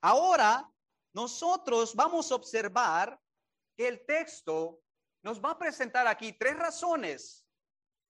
ahora 0.00 0.72
nosotros 1.12 1.94
vamos 1.94 2.32
a 2.32 2.36
observar 2.36 3.20
que 3.76 3.86
el 3.86 4.06
texto 4.06 4.80
nos 5.22 5.44
va 5.44 5.50
a 5.50 5.58
presentar 5.58 6.06
aquí 6.06 6.32
tres 6.32 6.56
razones. 6.56 7.46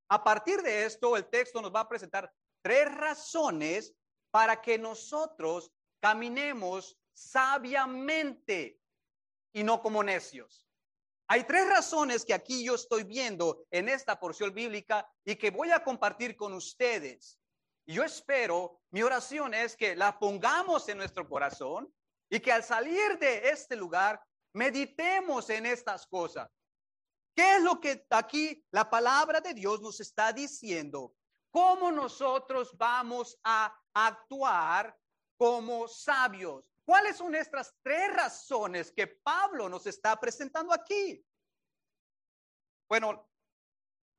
A 0.09 0.22
partir 0.22 0.62
de 0.62 0.85
esto, 0.85 1.16
el 1.16 1.29
texto 1.29 1.61
nos 1.61 1.74
va 1.74 1.81
a 1.81 1.88
presentar 1.88 2.33
tres 2.62 2.94
razones 2.94 3.92
para 4.31 4.62
que 4.62 4.79
nosotros 4.79 5.72
caminemos 6.01 6.99
sabiamente 7.13 8.81
y 9.53 9.63
no 9.63 9.83
como 9.83 10.03
necios. 10.03 10.67
Hay 11.29 11.45
tres 11.45 11.69
razones 11.69 12.25
que 12.25 12.35
aquí 12.35 12.65
yo 12.65 12.75
estoy 12.75 13.05
viendo 13.05 13.65
en 13.71 13.89
esta 13.89 14.19
porción 14.19 14.53
bíblica 14.53 15.09
y 15.25 15.37
que 15.37 15.51
voy 15.51 15.71
a 15.71 15.85
compartir 15.85 16.37
con 16.37 16.53
ustedes. 16.55 17.39
Yo 17.87 18.03
espero, 18.03 18.81
mi 18.91 19.03
oración 19.03 19.55
es 19.55 19.77
que 19.77 19.95
la 19.95 20.19
pongamos 20.19 20.89
en 20.89 20.99
nuestro 20.99 21.29
corazón 21.29 21.93
y 22.29 22.41
que 22.41 22.53
al 22.53 22.65
salir 22.65 23.19
de 23.19 23.49
este 23.51 23.77
lugar 23.77 24.21
meditemos 24.55 25.51
en 25.51 25.67
estas 25.67 26.07
cosas. 26.07 26.49
¿Qué 27.35 27.57
es 27.57 27.63
lo 27.63 27.81
que 27.81 28.05
aquí 28.11 28.65
la 28.71 28.91
palabra 28.91 29.41
de 29.41 29.55
Dios 29.55 29.81
nos 29.81 30.01
está 30.01 30.33
diciendo? 30.33 31.15
¿Cómo 31.53 31.91
nosotros 31.91 32.77
vamos 32.77 33.39
a 33.45 33.75
actuar 33.95 34.97
como 35.40 35.88
sabios? 35.88 36.66
¿Cuáles 36.85 37.16
son 37.16 37.35
estas 37.35 37.74
tres 37.83 38.12
razones 38.12 38.92
que 38.92 39.07
Pablo 39.07 39.70
nos 39.70 39.87
está 39.87 40.20
presentando 40.20 40.70
aquí? 40.70 41.24
Bueno, 42.87 43.26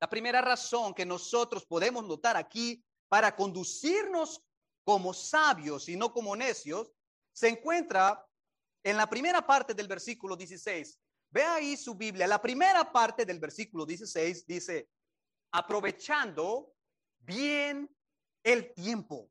la 0.00 0.10
primera 0.10 0.40
razón 0.40 0.92
que 0.92 1.06
nosotros 1.06 1.64
podemos 1.64 2.04
notar 2.04 2.36
aquí 2.36 2.84
para 3.08 3.36
conducirnos 3.36 4.42
como 4.82 5.14
sabios 5.14 5.88
y 5.88 5.94
no 5.94 6.12
como 6.12 6.34
necios 6.34 6.92
se 7.32 7.50
encuentra 7.50 8.26
en 8.82 8.96
la 8.96 9.08
primera 9.08 9.46
parte 9.46 9.74
del 9.74 9.86
versículo 9.86 10.34
16. 10.34 10.98
Ve 11.30 11.44
ahí 11.44 11.76
su 11.76 11.94
Biblia. 11.94 12.26
La 12.26 12.42
primera 12.42 12.90
parte 12.90 13.24
del 13.24 13.38
versículo 13.38 13.86
16 13.86 14.44
dice, 14.44 14.90
aprovechando 15.52 16.74
bien 17.20 17.88
el 18.42 18.74
tiempo, 18.74 19.30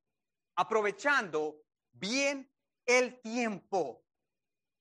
aprovechando 0.55 1.60
bien 1.91 2.51
el 2.85 3.21
tiempo. 3.21 4.03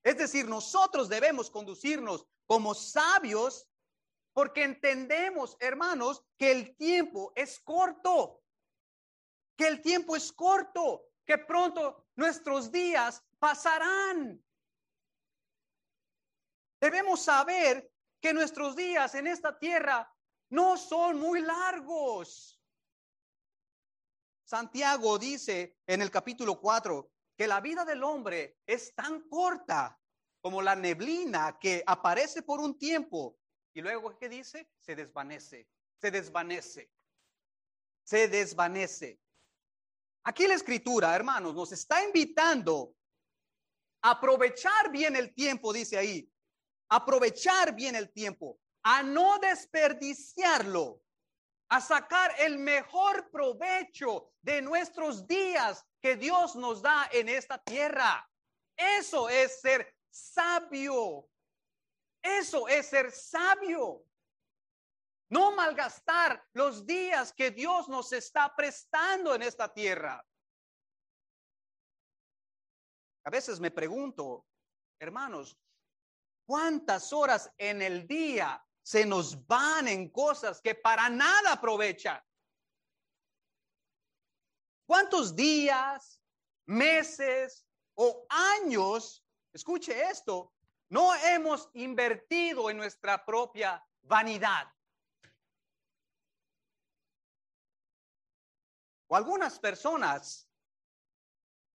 Es 0.03 0.17
decir, 0.17 0.47
nosotros 0.47 1.09
debemos 1.09 1.49
conducirnos 1.49 2.25
como 2.45 2.73
sabios 2.73 3.67
porque 4.33 4.63
entendemos, 4.63 5.57
hermanos, 5.59 6.23
que 6.37 6.51
el 6.51 6.75
tiempo 6.77 7.33
es 7.35 7.59
corto, 7.59 8.41
que 9.57 9.67
el 9.67 9.81
tiempo 9.81 10.15
es 10.15 10.31
corto, 10.31 11.09
que 11.25 11.37
pronto 11.37 12.07
nuestros 12.15 12.71
días 12.71 13.23
pasarán. 13.39 14.43
Debemos 16.79 17.21
saber 17.21 17.91
que 18.19 18.33
nuestros 18.33 18.75
días 18.75 19.13
en 19.15 19.27
esta 19.27 19.57
tierra 19.57 20.11
no 20.49 20.77
son 20.77 21.19
muy 21.19 21.41
largos. 21.41 22.60
Santiago 24.51 25.17
dice 25.17 25.77
en 25.87 26.01
el 26.01 26.11
capítulo 26.11 26.59
4 26.59 27.09
que 27.37 27.47
la 27.47 27.61
vida 27.61 27.85
del 27.85 28.03
hombre 28.03 28.57
es 28.65 28.93
tan 28.93 29.29
corta 29.29 29.97
como 30.41 30.61
la 30.61 30.75
neblina 30.75 31.57
que 31.57 31.81
aparece 31.87 32.41
por 32.41 32.59
un 32.59 32.77
tiempo 32.77 33.37
y 33.73 33.79
luego, 33.79 34.17
¿qué 34.17 34.27
dice? 34.27 34.69
Se 34.81 34.93
desvanece, 34.93 35.69
se 36.01 36.11
desvanece, 36.11 36.91
se 38.03 38.27
desvanece. 38.27 39.21
Aquí 40.25 40.45
la 40.45 40.55
escritura, 40.55 41.15
hermanos, 41.15 41.55
nos 41.55 41.71
está 41.71 42.03
invitando 42.03 42.93
a 44.01 44.11
aprovechar 44.11 44.91
bien 44.91 45.15
el 45.15 45.33
tiempo, 45.33 45.71
dice 45.71 45.97
ahí, 45.97 46.29
aprovechar 46.89 47.73
bien 47.73 47.95
el 47.95 48.11
tiempo, 48.11 48.59
a 48.83 49.01
no 49.01 49.39
desperdiciarlo, 49.39 51.01
a 51.71 51.79
sacar 51.79 52.35
el 52.37 52.59
mejor 52.59 53.31
provecho 53.31 54.33
de 54.41 54.61
nuestros 54.61 55.25
días 55.25 55.85
que 56.01 56.17
Dios 56.17 56.53
nos 56.57 56.81
da 56.81 57.07
en 57.13 57.29
esta 57.29 57.57
tierra. 57.63 58.29
Eso 58.75 59.29
es 59.29 59.61
ser 59.61 59.95
sabio. 60.09 61.29
Eso 62.21 62.67
es 62.67 62.87
ser 62.87 63.09
sabio. 63.13 64.03
No 65.29 65.55
malgastar 65.55 66.45
los 66.51 66.85
días 66.85 67.31
que 67.31 67.51
Dios 67.51 67.87
nos 67.87 68.11
está 68.11 68.53
prestando 68.53 69.33
en 69.33 69.43
esta 69.43 69.73
tierra. 69.73 70.21
A 73.23 73.29
veces 73.29 73.61
me 73.61 73.71
pregunto, 73.71 74.45
hermanos, 74.99 75.57
¿cuántas 76.45 77.13
horas 77.13 77.49
en 77.57 77.81
el 77.81 78.05
día 78.05 78.61
se 78.83 79.05
nos 79.05 79.45
van 79.47 79.87
en 79.87 80.09
cosas 80.09 80.61
que 80.61 80.75
para 80.75 81.09
nada 81.09 81.53
aprovechan. 81.53 82.21
¿Cuántos 84.85 85.35
días, 85.35 86.21
meses 86.65 87.65
o 87.95 88.25
años, 88.29 89.23
escuche 89.53 90.09
esto, 90.09 90.53
no 90.89 91.13
hemos 91.15 91.69
invertido 91.73 92.69
en 92.69 92.77
nuestra 92.77 93.23
propia 93.23 93.85
vanidad? 94.01 94.67
O 99.07 99.15
algunas 99.15 99.59
personas, 99.59 100.49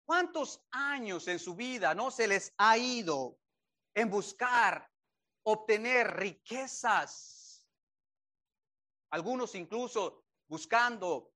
¿cuántos 0.05 0.61
años 0.71 1.27
en 1.27 1.39
su 1.39 1.55
vida 1.55 1.95
no 1.95 2.11
se 2.11 2.27
les 2.27 2.53
ha 2.57 2.77
ido 2.77 3.39
en 3.93 4.09
buscar 4.09 4.90
obtener 5.43 6.15
riquezas. 6.15 7.67
Algunos 9.11 9.55
incluso 9.55 10.23
buscando 10.47 11.33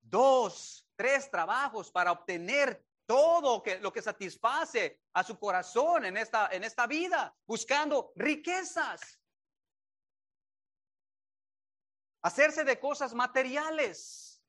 dos, 0.00 0.88
tres 0.96 1.30
trabajos 1.30 1.90
para 1.90 2.12
obtener 2.12 2.84
todo 3.06 3.62
que, 3.62 3.78
lo 3.78 3.92
que 3.92 4.02
satisface 4.02 5.00
a 5.12 5.22
su 5.22 5.38
corazón 5.38 6.04
en 6.04 6.16
esta, 6.16 6.48
en 6.48 6.64
esta 6.64 6.86
vida, 6.86 7.36
buscando 7.46 8.12
riquezas. 8.16 9.20
Hacerse 12.22 12.64
de 12.64 12.80
cosas 12.80 13.14
materiales. 13.14 14.42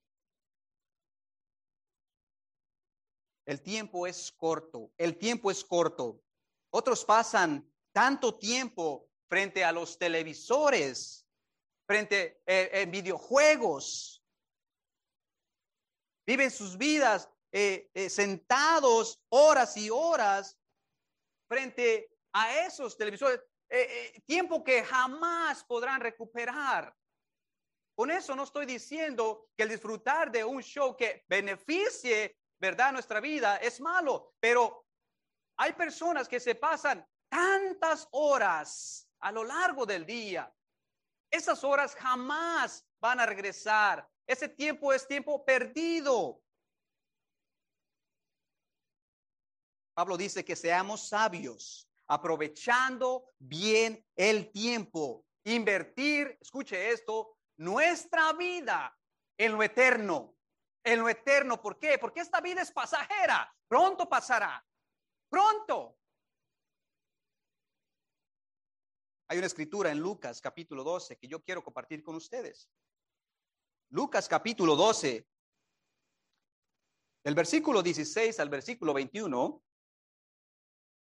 El 3.46 3.62
tiempo 3.62 4.08
es 4.08 4.32
corto, 4.32 4.92
el 4.98 5.18
tiempo 5.18 5.52
es 5.52 5.64
corto. 5.64 6.22
Otros 6.70 7.06
pasan 7.06 7.72
tanto 7.98 8.38
tiempo 8.38 9.10
frente 9.28 9.66
a 9.66 9.72
los 9.72 9.98
televisores, 9.98 11.28
frente 11.88 12.44
a 12.46 12.52
eh, 12.52 12.86
videojuegos. 12.86 14.24
Viven 16.24 16.52
sus 16.52 16.78
vidas 16.78 17.28
eh, 17.52 17.90
eh, 17.96 18.08
sentados 18.12 19.20
horas 19.30 19.76
y 19.78 19.90
horas 19.90 20.60
frente 21.50 22.12
a 22.34 22.68
esos 22.68 22.96
televisores, 22.96 23.42
tiempo 24.28 24.64
que 24.64 24.84
jamás 24.84 25.64
podrán 25.64 26.00
recuperar. 26.00 26.96
Con 27.96 28.12
eso 28.12 28.36
no 28.36 28.44
estoy 28.44 28.68
diciendo 28.68 29.50
que 29.58 29.64
el 29.64 29.70
disfrutar 29.70 30.32
de 30.32 30.44
un 30.44 30.62
show 30.62 30.96
que 30.96 31.26
beneficie, 31.28 32.38
¿verdad?, 32.62 32.92
nuestra 32.92 33.20
vida 33.20 33.58
es 33.58 33.82
malo, 33.82 34.36
pero 34.40 34.86
hay 35.58 35.74
personas 35.74 36.28
que 36.28 36.40
se 36.40 36.54
pasan 36.54 37.04
tantas 37.30 38.08
horas 38.12 39.08
a 39.20 39.32
lo 39.32 39.44
largo 39.44 39.86
del 39.86 40.06
día. 40.06 40.54
Esas 41.30 41.64
horas 41.64 41.96
jamás 41.96 42.86
van 43.00 43.20
a 43.20 43.26
regresar. 43.26 44.08
Ese 44.26 44.50
tiempo 44.50 44.94
es 44.94 45.08
tiempo 45.08 45.44
perdido. 45.44 46.42
Pablo 49.94 50.16
dice 50.16 50.46
que 50.46 50.56
seamos 50.56 51.08
sabios, 51.08 51.90
aprovechando 52.08 53.32
bien 53.40 54.06
el 54.16 54.52
tiempo, 54.52 55.26
invertir, 55.44 56.38
escuche 56.40 56.92
esto, 56.92 57.38
nuestra 57.58 58.32
vida 58.34 58.96
en 59.38 59.54
lo 59.54 59.64
eterno, 59.64 60.36
en 60.84 61.00
lo 61.00 61.10
eterno. 61.10 61.60
¿Por 61.60 61.80
qué? 61.80 61.98
Porque 61.98 62.20
esta 62.20 62.42
vida 62.42 62.62
es 62.62 62.72
pasajera, 62.72 63.52
pronto 63.68 64.08
pasará, 64.08 64.64
pronto. 65.30 65.98
Hay 69.30 69.38
una 69.38 69.48
escritura 69.48 69.92
en 69.92 70.00
Lucas 70.00 70.40
capítulo 70.40 70.86
12 70.86 71.18
que 71.18 71.28
yo 71.28 71.44
quiero 71.44 71.62
compartir 71.62 72.02
con 72.02 72.16
ustedes. 72.16 72.70
Lucas 73.90 74.28
capítulo 74.28 74.76
12, 74.76 75.28
del 77.26 77.36
versículo 77.36 77.84
16 77.84 78.40
al 78.40 78.50
versículo 78.50 78.94
21, 78.94 79.64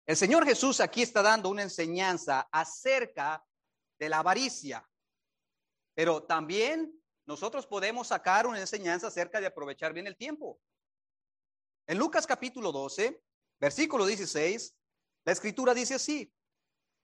el 0.06 0.16
Señor 0.16 0.44
Jesús 0.44 0.80
aquí 0.80 1.02
está 1.02 1.22
dando 1.22 1.48
una 1.48 1.62
enseñanza 1.62 2.48
acerca 2.52 3.44
de 3.98 4.08
la 4.08 4.18
avaricia, 4.18 4.88
pero 5.94 6.22
también 6.22 6.92
nosotros 7.26 7.66
podemos 7.66 8.08
sacar 8.08 8.46
una 8.46 8.61
enseñanza 8.61 9.08
acerca 9.08 9.40
de 9.40 9.46
aprovechar 9.46 9.92
bien 9.92 10.06
el 10.06 10.16
tiempo. 10.16 10.61
En 11.88 11.98
Lucas 11.98 12.26
capítulo 12.26 12.70
12, 12.70 13.20
versículo 13.58 14.06
16, 14.06 14.76
la 15.24 15.32
escritura 15.32 15.74
dice 15.74 15.94
así, 15.94 16.32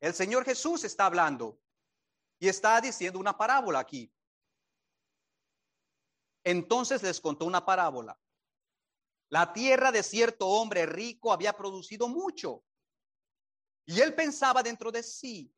el 0.00 0.14
Señor 0.14 0.44
Jesús 0.44 0.84
está 0.84 1.06
hablando 1.06 1.60
y 2.38 2.48
está 2.48 2.80
diciendo 2.80 3.18
una 3.18 3.36
parábola 3.36 3.80
aquí. 3.80 4.12
Entonces 6.44 7.02
les 7.02 7.20
contó 7.20 7.44
una 7.44 7.64
parábola. 7.64 8.18
La 9.28 9.52
tierra 9.52 9.92
de 9.92 10.02
cierto 10.02 10.46
hombre 10.46 10.86
rico 10.86 11.32
había 11.32 11.52
producido 11.52 12.08
mucho. 12.08 12.64
Y 13.84 14.00
él 14.00 14.14
pensaba 14.14 14.62
dentro 14.62 14.90
de 14.90 15.02
sí, 15.02 15.52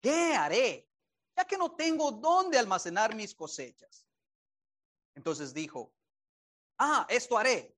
¿qué 0.00 0.34
haré? 0.34 0.88
Ya 1.36 1.44
que 1.44 1.58
no 1.58 1.74
tengo 1.74 2.12
dónde 2.12 2.58
almacenar 2.58 3.14
mis 3.14 3.34
cosechas. 3.34 4.06
Entonces 5.14 5.52
dijo, 5.52 5.92
ah, 6.78 7.06
esto 7.08 7.36
haré. 7.36 7.76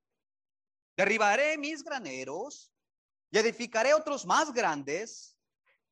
Derribaré 0.95 1.57
mis 1.57 1.83
graneros 1.83 2.71
y 3.31 3.37
edificaré 3.37 3.93
otros 3.93 4.25
más 4.25 4.53
grandes 4.53 5.34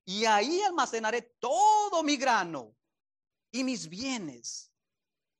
y 0.05 0.25
ahí 0.25 0.61
almacenaré 0.61 1.21
todo 1.39 2.03
mi 2.03 2.17
grano 2.17 2.75
y 3.51 3.63
mis 3.63 3.87
bienes. 3.87 4.71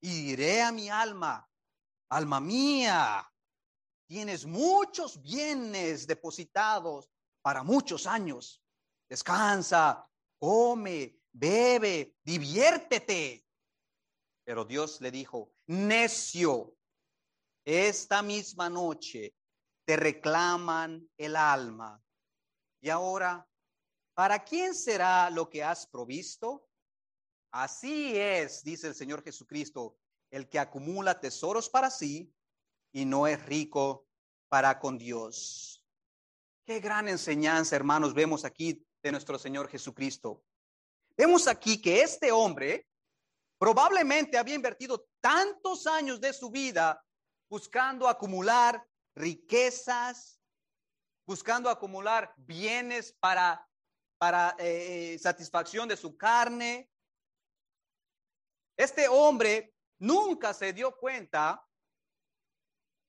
Y 0.01 0.27
diré 0.27 0.61
a 0.61 0.71
mi 0.71 0.89
alma, 0.89 1.49
alma 2.09 2.39
mía, 2.39 3.25
tienes 4.07 4.45
muchos 4.45 5.21
bienes 5.21 6.05
depositados 6.07 7.09
para 7.41 7.63
muchos 7.63 8.05
años. 8.05 8.61
Descansa, 9.09 10.07
come, 10.39 11.19
bebe, 11.31 12.17
diviértete. 12.23 13.45
Pero 14.45 14.65
Dios 14.65 14.99
le 15.01 15.09
dijo, 15.11 15.53
necio, 15.67 16.75
esta 17.65 18.21
misma 18.21 18.69
noche 18.69 19.35
te 19.85 19.95
reclaman 19.95 21.09
el 21.17 21.35
alma. 21.35 22.01
Y 22.81 22.89
ahora, 22.89 23.47
¿para 24.13 24.43
quién 24.43 24.75
será 24.75 25.29
lo 25.29 25.49
que 25.49 25.63
has 25.63 25.87
provisto? 25.87 26.67
Así 27.51 28.17
es, 28.17 28.63
dice 28.63 28.87
el 28.87 28.95
Señor 28.95 29.23
Jesucristo, 29.23 29.97
el 30.31 30.49
que 30.49 30.59
acumula 30.59 31.19
tesoros 31.19 31.69
para 31.69 31.89
sí 31.89 32.33
y 32.91 33.05
no 33.05 33.27
es 33.27 33.43
rico 33.45 34.07
para 34.49 34.79
con 34.79 34.97
Dios. 34.97 35.85
Qué 36.65 36.79
gran 36.79 37.07
enseñanza, 37.07 37.75
hermanos, 37.75 38.13
vemos 38.13 38.45
aquí 38.45 38.85
de 39.01 39.11
nuestro 39.11 39.37
Señor 39.37 39.67
Jesucristo. 39.67 40.43
Vemos 41.15 41.47
aquí 41.47 41.81
que 41.81 42.01
este 42.01 42.31
hombre 42.31 42.87
probablemente 43.59 44.37
había 44.37 44.55
invertido 44.55 45.07
tantos 45.21 45.85
años 45.85 46.19
de 46.19 46.33
su 46.33 46.49
vida 46.49 47.03
buscando 47.49 48.07
acumular 48.07 48.83
riquezas, 49.15 50.39
buscando 51.25 51.69
acumular 51.69 52.33
bienes 52.37 53.13
para, 53.19 53.69
para 54.23 54.55
eh, 54.57 55.19
satisfacción 55.19 55.85
de 55.89 55.97
su 55.97 56.15
carne. 56.15 56.89
Este 58.77 59.09
hombre 59.09 59.75
nunca 59.99 60.53
se 60.53 60.71
dio 60.71 60.95
cuenta 60.95 61.67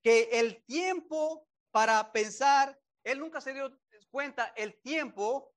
que 0.03 0.23
el 0.33 0.65
tiempo 0.65 1.47
para 1.71 2.11
pensar, 2.11 2.77
él 3.01 3.19
nunca 3.19 3.39
se 3.39 3.53
dio 3.53 3.79
cuenta 4.11 4.51
el 4.57 4.81
tiempo 4.81 5.53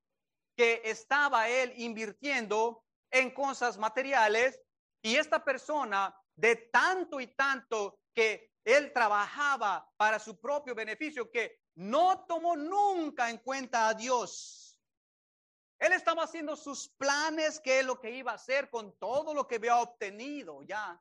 que 0.57 0.81
estaba 0.85 1.49
él 1.49 1.73
invirtiendo 1.77 2.85
en 3.11 3.33
cosas 3.33 3.79
materiales 3.79 4.61
y 5.03 5.17
esta 5.17 5.45
persona 5.45 6.17
de 6.37 6.55
tanto 6.55 7.19
y 7.19 7.35
tanto 7.35 7.99
que 8.15 8.53
él 8.65 8.93
trabajaba 8.93 9.91
para 9.97 10.21
su 10.21 10.39
propio 10.39 10.77
beneficio 10.77 11.29
que 11.33 11.59
no 11.75 12.25
tomó 12.29 12.55
nunca 12.55 13.29
en 13.29 13.39
cuenta 13.39 13.89
a 13.89 13.95
Dios. 13.95 14.68
Él 15.79 15.93
estaba 15.93 16.25
haciendo 16.25 16.57
sus 16.57 16.89
planes, 16.89 17.61
qué 17.61 17.81
es 17.81 17.87
lo 17.87 18.01
que 18.01 18.11
iba 18.11 18.33
a 18.33 18.37
hacer 18.37 18.69
con 18.69 18.99
todo 18.99 19.33
lo 19.33 19.47
que 19.47 19.57
había 19.57 19.79
obtenido 19.79 20.63
ya. 20.65 21.01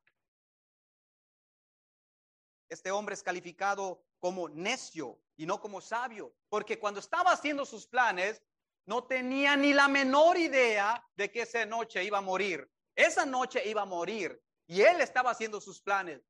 Este 2.69 2.91
hombre 2.91 3.15
es 3.15 3.23
calificado 3.23 4.03
como 4.19 4.49
necio 4.49 5.19
y 5.35 5.45
no 5.45 5.59
como 5.59 5.81
sabio, 5.81 6.35
porque 6.49 6.79
cuando 6.79 6.99
estaba 6.99 7.31
haciendo 7.31 7.65
sus 7.65 7.87
planes, 7.87 8.41
no 8.85 9.05
tenía 9.05 9.55
ni 9.55 9.73
la 9.73 9.87
menor 9.87 10.37
idea 10.37 11.05
de 11.15 11.31
que 11.31 11.41
esa 11.41 11.65
noche 11.65 12.03
iba 12.03 12.19
a 12.19 12.21
morir. 12.21 12.69
Esa 12.95 13.25
noche 13.25 13.67
iba 13.67 13.81
a 13.81 13.85
morir 13.85 14.41
y 14.65 14.81
él 14.81 15.01
estaba 15.01 15.31
haciendo 15.31 15.59
sus 15.59 15.81
planes. 15.81 16.21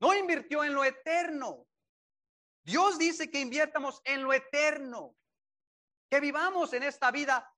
No 0.00 0.14
invirtió 0.14 0.64
en 0.64 0.74
lo 0.74 0.84
eterno. 0.84 1.66
Dios 2.64 2.98
dice 2.98 3.30
que 3.30 3.40
inviertamos 3.40 4.00
en 4.04 4.22
lo 4.22 4.32
eterno, 4.32 5.14
que 6.10 6.20
vivamos 6.20 6.72
en 6.72 6.82
esta 6.82 7.10
vida 7.10 7.53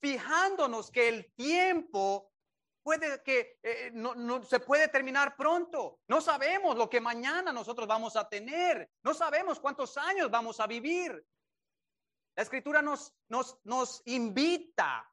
fijándonos 0.00 0.90
que 0.90 1.08
el 1.08 1.32
tiempo 1.34 2.32
puede 2.82 3.22
que 3.22 3.58
eh, 3.62 3.90
no, 3.92 4.14
no, 4.14 4.44
se 4.44 4.60
puede 4.60 4.88
terminar 4.88 5.36
pronto. 5.36 6.00
No 6.06 6.20
sabemos 6.20 6.76
lo 6.76 6.88
que 6.88 7.00
mañana 7.00 7.52
nosotros 7.52 7.88
vamos 7.88 8.14
a 8.16 8.28
tener. 8.28 8.90
No 9.02 9.12
sabemos 9.12 9.58
cuántos 9.58 9.96
años 9.96 10.30
vamos 10.30 10.60
a 10.60 10.66
vivir. 10.66 11.26
La 12.36 12.42
escritura 12.42 12.82
nos, 12.82 13.12
nos, 13.28 13.58
nos 13.64 14.02
invita 14.04 15.10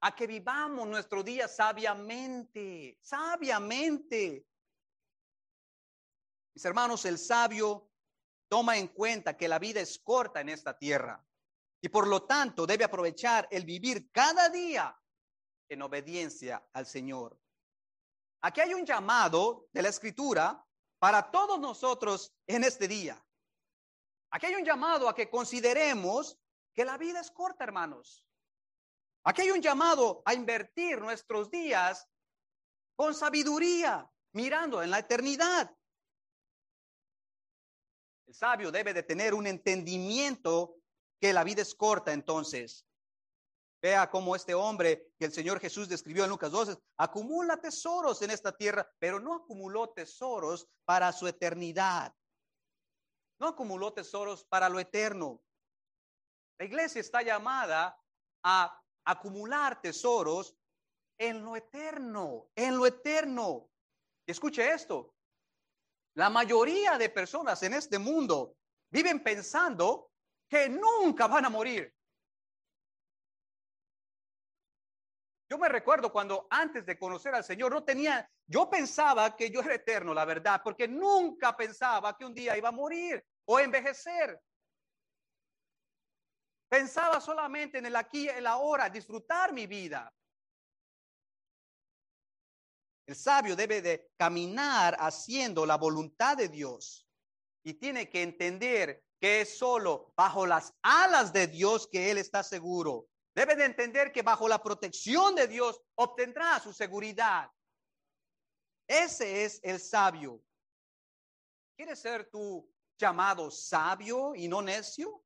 a 0.00 0.14
que 0.14 0.26
vivamos 0.26 0.86
nuestro 0.86 1.22
día 1.22 1.48
sabiamente, 1.48 2.98
sabiamente. 3.00 4.46
Mis 6.54 6.64
hermanos, 6.64 7.04
el 7.04 7.18
sabio 7.18 7.90
toma 8.48 8.76
en 8.76 8.88
cuenta 8.88 9.36
que 9.36 9.48
la 9.48 9.58
vida 9.58 9.80
es 9.80 9.98
corta 9.98 10.40
en 10.40 10.48
esta 10.48 10.76
tierra 10.76 11.24
y 11.80 11.88
por 11.88 12.06
lo 12.06 12.24
tanto 12.24 12.66
debe 12.66 12.84
aprovechar 12.84 13.46
el 13.50 13.64
vivir 13.64 14.10
cada 14.10 14.48
día 14.48 14.96
en 15.68 15.82
obediencia 15.82 16.66
al 16.72 16.86
Señor. 16.86 17.38
Aquí 18.42 18.60
hay 18.60 18.74
un 18.74 18.84
llamado 18.84 19.68
de 19.72 19.82
la 19.82 19.88
escritura 19.88 20.64
para 20.98 21.30
todos 21.30 21.58
nosotros 21.58 22.34
en 22.46 22.64
este 22.64 22.88
día. 22.88 23.22
Aquí 24.30 24.46
hay 24.46 24.54
un 24.54 24.64
llamado 24.64 25.08
a 25.08 25.14
que 25.14 25.30
consideremos 25.30 26.38
que 26.74 26.84
la 26.84 26.98
vida 26.98 27.20
es 27.20 27.30
corta, 27.30 27.64
hermanos. 27.64 28.24
Aquí 29.24 29.42
hay 29.42 29.50
un 29.50 29.60
llamado 29.60 30.22
a 30.24 30.34
invertir 30.34 31.00
nuestros 31.00 31.50
días 31.50 32.08
con 32.96 33.14
sabiduría, 33.14 34.10
mirando 34.32 34.82
en 34.82 34.90
la 34.90 35.00
eternidad. 35.00 35.74
El 38.26 38.34
sabio 38.34 38.70
debe 38.70 38.92
de 38.92 39.02
tener 39.02 39.34
un 39.34 39.46
entendimiento 39.46 40.77
que 41.20 41.32
la 41.32 41.44
vida 41.44 41.62
es 41.62 41.74
corta 41.74 42.12
entonces. 42.12 42.84
Vea 43.80 44.10
cómo 44.10 44.34
este 44.34 44.54
hombre 44.54 45.12
que 45.18 45.26
el 45.26 45.32
Señor 45.32 45.60
Jesús 45.60 45.88
describió 45.88 46.24
en 46.24 46.30
Lucas 46.30 46.50
12 46.50 46.76
acumula 46.96 47.56
tesoros 47.58 48.20
en 48.22 48.30
esta 48.30 48.56
tierra, 48.56 48.90
pero 48.98 49.20
no 49.20 49.34
acumuló 49.34 49.90
tesoros 49.90 50.68
para 50.84 51.12
su 51.12 51.28
eternidad. 51.28 52.12
No 53.38 53.48
acumuló 53.48 53.92
tesoros 53.92 54.44
para 54.44 54.68
lo 54.68 54.80
eterno. 54.80 55.40
La 56.58 56.64
iglesia 56.64 57.00
está 57.00 57.22
llamada 57.22 57.96
a 58.42 58.82
acumular 59.04 59.80
tesoros 59.80 60.56
en 61.16 61.44
lo 61.44 61.54
eterno, 61.54 62.50
en 62.56 62.76
lo 62.76 62.84
eterno. 62.84 63.70
Escuche 64.26 64.72
esto. 64.72 65.14
La 66.14 66.30
mayoría 66.30 66.98
de 66.98 67.10
personas 67.10 67.62
en 67.62 67.74
este 67.74 67.98
mundo 67.98 68.56
viven 68.90 69.22
pensando 69.22 70.07
que 70.48 70.68
nunca 70.68 71.26
van 71.26 71.44
a 71.44 71.50
morir. 71.50 71.94
Yo 75.50 75.56
me 75.56 75.68
recuerdo 75.68 76.12
cuando 76.12 76.46
antes 76.50 76.84
de 76.84 76.98
conocer 76.98 77.34
al 77.34 77.44
Señor 77.44 77.72
no 77.72 77.82
tenía, 77.82 78.30
yo 78.46 78.68
pensaba 78.68 79.34
que 79.34 79.50
yo 79.50 79.60
era 79.60 79.74
eterno, 79.74 80.12
la 80.12 80.26
verdad, 80.26 80.60
porque 80.62 80.86
nunca 80.86 81.56
pensaba 81.56 82.16
que 82.16 82.24
un 82.24 82.34
día 82.34 82.56
iba 82.56 82.68
a 82.68 82.72
morir 82.72 83.24
o 83.46 83.58
envejecer. 83.58 84.38
Pensaba 86.68 87.18
solamente 87.20 87.78
en 87.78 87.86
el 87.86 87.96
aquí 87.96 88.26
y 88.26 88.28
el 88.28 88.46
ahora, 88.46 88.90
disfrutar 88.90 89.54
mi 89.54 89.66
vida. 89.66 90.12
El 93.06 93.16
sabio 93.16 93.56
debe 93.56 93.80
de 93.80 94.10
caminar 94.18 94.94
haciendo 95.00 95.64
la 95.64 95.78
voluntad 95.78 96.36
de 96.36 96.48
Dios 96.48 97.08
y 97.62 97.72
tiene 97.72 98.10
que 98.10 98.22
entender 98.22 99.02
que 99.20 99.40
es 99.40 99.58
solo 99.58 100.12
bajo 100.16 100.46
las 100.46 100.74
alas 100.82 101.32
de 101.32 101.46
Dios 101.46 101.88
que 101.88 102.10
él 102.10 102.18
está 102.18 102.42
seguro. 102.42 103.08
Debe 103.34 103.56
de 103.56 103.64
entender 103.64 104.12
que 104.12 104.22
bajo 104.22 104.48
la 104.48 104.62
protección 104.62 105.34
de 105.34 105.46
Dios 105.46 105.80
obtendrá 105.96 106.58
su 106.60 106.72
seguridad. 106.72 107.50
Ese 108.86 109.44
es 109.44 109.60
el 109.62 109.78
sabio. 109.80 110.42
¿Quieres 111.76 112.00
ser 112.00 112.28
tú 112.30 112.68
llamado 112.98 113.50
sabio 113.50 114.34
y 114.34 114.48
no 114.48 114.62
necio? 114.62 115.22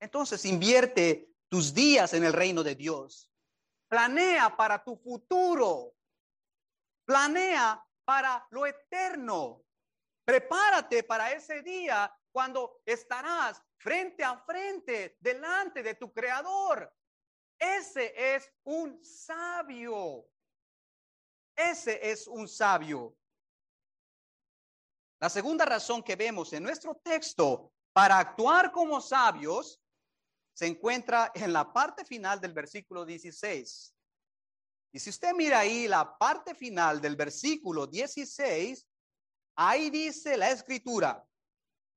Entonces 0.00 0.44
invierte 0.44 1.32
tus 1.48 1.72
días 1.72 2.12
en 2.12 2.24
el 2.24 2.32
reino 2.32 2.62
de 2.62 2.74
Dios. 2.74 3.30
Planea 3.88 4.54
para 4.56 4.82
tu 4.82 4.96
futuro. 4.96 5.94
Planea 7.06 7.82
para 8.04 8.46
lo 8.50 8.66
eterno. 8.66 9.64
Prepárate 10.24 11.04
para 11.04 11.32
ese 11.32 11.62
día 11.62 12.14
cuando 12.38 12.82
estarás 12.86 13.60
frente 13.78 14.22
a 14.22 14.38
frente 14.38 15.16
delante 15.18 15.82
de 15.82 15.96
tu 15.96 16.12
creador. 16.12 16.88
Ese 17.58 18.14
es 18.14 18.48
un 18.62 19.04
sabio. 19.04 20.24
Ese 21.56 21.98
es 22.08 22.28
un 22.28 22.46
sabio. 22.46 23.16
La 25.18 25.28
segunda 25.28 25.64
razón 25.64 26.00
que 26.00 26.14
vemos 26.14 26.52
en 26.52 26.62
nuestro 26.62 26.94
texto 27.02 27.72
para 27.92 28.20
actuar 28.20 28.70
como 28.70 29.00
sabios 29.00 29.82
se 30.54 30.68
encuentra 30.68 31.32
en 31.34 31.52
la 31.52 31.72
parte 31.72 32.04
final 32.04 32.40
del 32.40 32.52
versículo 32.52 33.04
16. 33.04 33.96
Y 34.92 35.00
si 35.00 35.10
usted 35.10 35.32
mira 35.34 35.58
ahí 35.58 35.88
la 35.88 36.16
parte 36.16 36.54
final 36.54 37.00
del 37.00 37.16
versículo 37.16 37.88
16, 37.88 38.86
ahí 39.56 39.90
dice 39.90 40.36
la 40.36 40.52
escritura, 40.52 41.27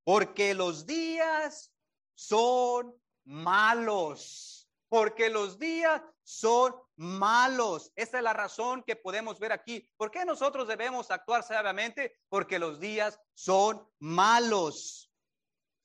porque 0.04 0.54
los 0.54 0.86
días 0.86 1.74
son 2.16 2.96
malos, 3.26 4.70
porque 4.90 5.30
los 5.30 5.60
días 5.60 6.02
son 6.24 6.76
malos. 6.96 7.92
Esta 7.96 8.18
es 8.18 8.24
la 8.24 8.34
razón 8.34 8.84
que 8.84 8.96
podemos 8.96 9.40
ver 9.40 9.52
aquí. 9.52 9.88
¿Por 9.98 10.12
qué 10.12 10.26
nosotros 10.26 10.68
debemos 10.68 11.12
actuar 11.12 11.44
sabiamente? 11.44 12.20
Porque 12.30 12.60
los 12.60 12.80
días 12.80 13.20
son 13.34 13.88
malos. 14.00 15.12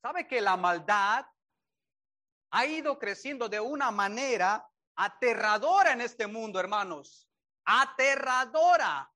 ¿Sabe 0.03 0.27
que 0.27 0.41
la 0.41 0.57
maldad 0.57 1.27
ha 2.51 2.67
ido 2.67 2.99
creciendo 2.99 3.49
de 3.49 3.61
una 3.61 3.91
manera 3.91 4.69
aterradora 4.95 5.93
en 5.93 6.01
este 6.01 6.27
mundo, 6.27 6.61
hermanos? 6.61 7.29
Aterradora. 7.65 9.13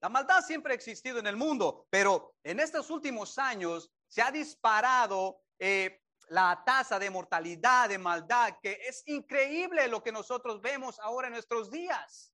La 0.00 0.08
maldad 0.08 0.44
siempre 0.44 0.72
ha 0.72 0.76
existido 0.76 1.18
en 1.18 1.26
el 1.26 1.36
mundo, 1.36 1.86
pero 1.90 2.34
en 2.44 2.60
estos 2.60 2.90
últimos 2.90 3.36
años 3.38 3.90
se 4.06 4.22
ha 4.22 4.30
disparado 4.30 5.42
eh, 5.58 6.02
la 6.28 6.62
tasa 6.64 6.98
de 6.98 7.10
mortalidad, 7.10 7.88
de 7.88 7.98
maldad, 7.98 8.58
que 8.62 8.78
es 8.86 9.02
increíble 9.06 9.88
lo 9.88 10.02
que 10.02 10.12
nosotros 10.12 10.60
vemos 10.60 10.98
ahora 11.00 11.28
en 11.28 11.32
nuestros 11.32 11.70
días. 11.70 12.32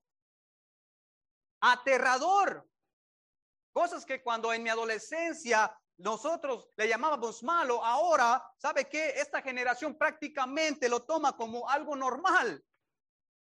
Aterrador. 1.61 2.69
Cosas 3.73 4.05
que 4.05 4.23
cuando 4.23 4.53
en 4.53 4.63
mi 4.63 4.69
adolescencia 4.69 5.77
nosotros 5.97 6.71
le 6.77 6.89
llamábamos 6.89 7.43
malo, 7.43 7.83
ahora, 7.85 8.45
¿sabe 8.59 8.89
qué? 8.89 9.15
Esta 9.17 9.43
generación 9.43 9.97
prácticamente 9.97 10.89
lo 10.89 11.05
toma 11.05 11.37
como 11.37 11.69
algo 11.69 11.97
normal, 11.97 12.63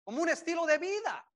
como 0.04 0.22
un 0.22 0.30
estilo 0.30 0.66
de 0.66 0.78
vida. 0.78 1.28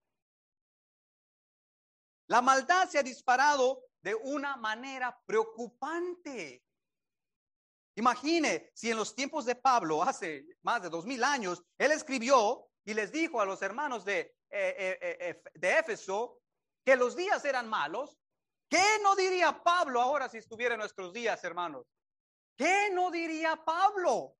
La 2.29 2.43
maldad 2.43 2.87
se 2.87 2.99
ha 2.99 3.03
disparado 3.03 3.85
de 4.01 4.13
una 4.13 4.55
manera 4.55 5.19
preocupante. 5.25 6.63
Imagine 7.95 8.69
si 8.75 8.91
en 8.91 8.97
los 8.97 9.15
tiempos 9.15 9.45
de 9.45 9.55
Pablo, 9.55 10.03
hace 10.03 10.45
más 10.61 10.83
de 10.83 10.89
dos 10.89 11.07
mil 11.07 11.23
años, 11.23 11.63
él 11.77 11.91
escribió 11.91 12.69
y 12.85 12.93
les 12.93 13.11
dijo 13.11 13.41
a 13.41 13.45
los 13.45 13.63
hermanos 13.63 14.05
de, 14.05 14.19
eh, 14.51 14.97
eh, 15.01 15.17
eh, 15.19 15.43
de 15.55 15.79
Éfeso 15.79 16.39
que 16.85 16.95
los 16.95 17.15
días 17.15 17.43
eran 17.45 17.67
malos. 17.67 18.15
¿Qué 18.69 18.99
no 19.01 19.15
diría 19.15 19.63
Pablo 19.63 19.99
ahora 19.99 20.29
si 20.29 20.37
estuviera 20.37 20.75
en 20.75 20.81
nuestros 20.81 21.11
días, 21.11 21.43
hermanos? 21.43 21.87
¿Qué 22.55 22.91
no 22.93 23.09
diría 23.09 23.55
Pablo? 23.65 24.35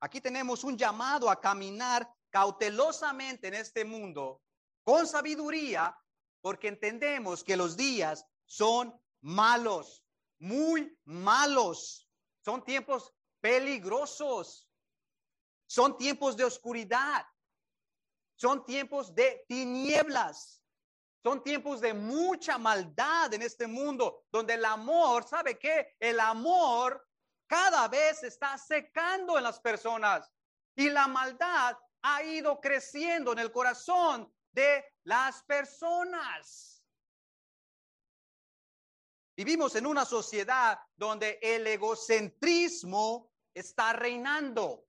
Aquí 0.00 0.22
tenemos 0.22 0.64
un 0.64 0.78
llamado 0.78 1.28
a 1.28 1.38
caminar 1.38 2.10
cautelosamente 2.30 3.48
en 3.48 3.54
este 3.54 3.84
mundo 3.84 4.40
con 4.88 5.06
sabiduría, 5.06 5.94
porque 6.40 6.68
entendemos 6.68 7.44
que 7.44 7.58
los 7.58 7.76
días 7.76 8.26
son 8.46 8.98
malos 9.20 10.02
muy 10.38 10.98
malos. 11.04 12.08
Son 12.42 12.64
tiempos 12.64 13.12
peligrosos. 13.38 14.66
Son 15.66 15.94
tiempos 15.98 16.38
de 16.38 16.44
oscuridad. 16.44 17.26
Son 18.34 18.64
tiempos 18.64 19.14
de 19.14 19.44
tinieblas. 19.46 20.64
Son 21.22 21.42
tiempos 21.42 21.82
de 21.82 21.92
mucha 21.92 22.56
maldad 22.56 23.34
en 23.34 23.42
este 23.42 23.66
mundo, 23.66 24.24
donde 24.30 24.54
el 24.54 24.64
amor, 24.64 25.28
¿sabe 25.28 25.58
qué? 25.58 25.96
El 26.00 26.18
amor 26.18 27.06
cada 27.46 27.88
vez 27.88 28.22
está 28.22 28.56
secando 28.56 29.36
en 29.36 29.44
las 29.44 29.60
personas 29.60 30.32
y 30.74 30.88
la 30.88 31.06
maldad 31.08 31.76
ha 32.00 32.22
ido 32.22 32.58
creciendo 32.58 33.32
en 33.32 33.40
el 33.40 33.52
corazón 33.52 34.32
de 34.52 34.84
las 35.04 35.42
personas. 35.44 36.82
Vivimos 39.36 39.76
en 39.76 39.86
una 39.86 40.04
sociedad 40.04 40.80
donde 40.96 41.38
el 41.40 41.66
egocentrismo 41.66 43.30
está 43.54 43.92
reinando. 43.92 44.84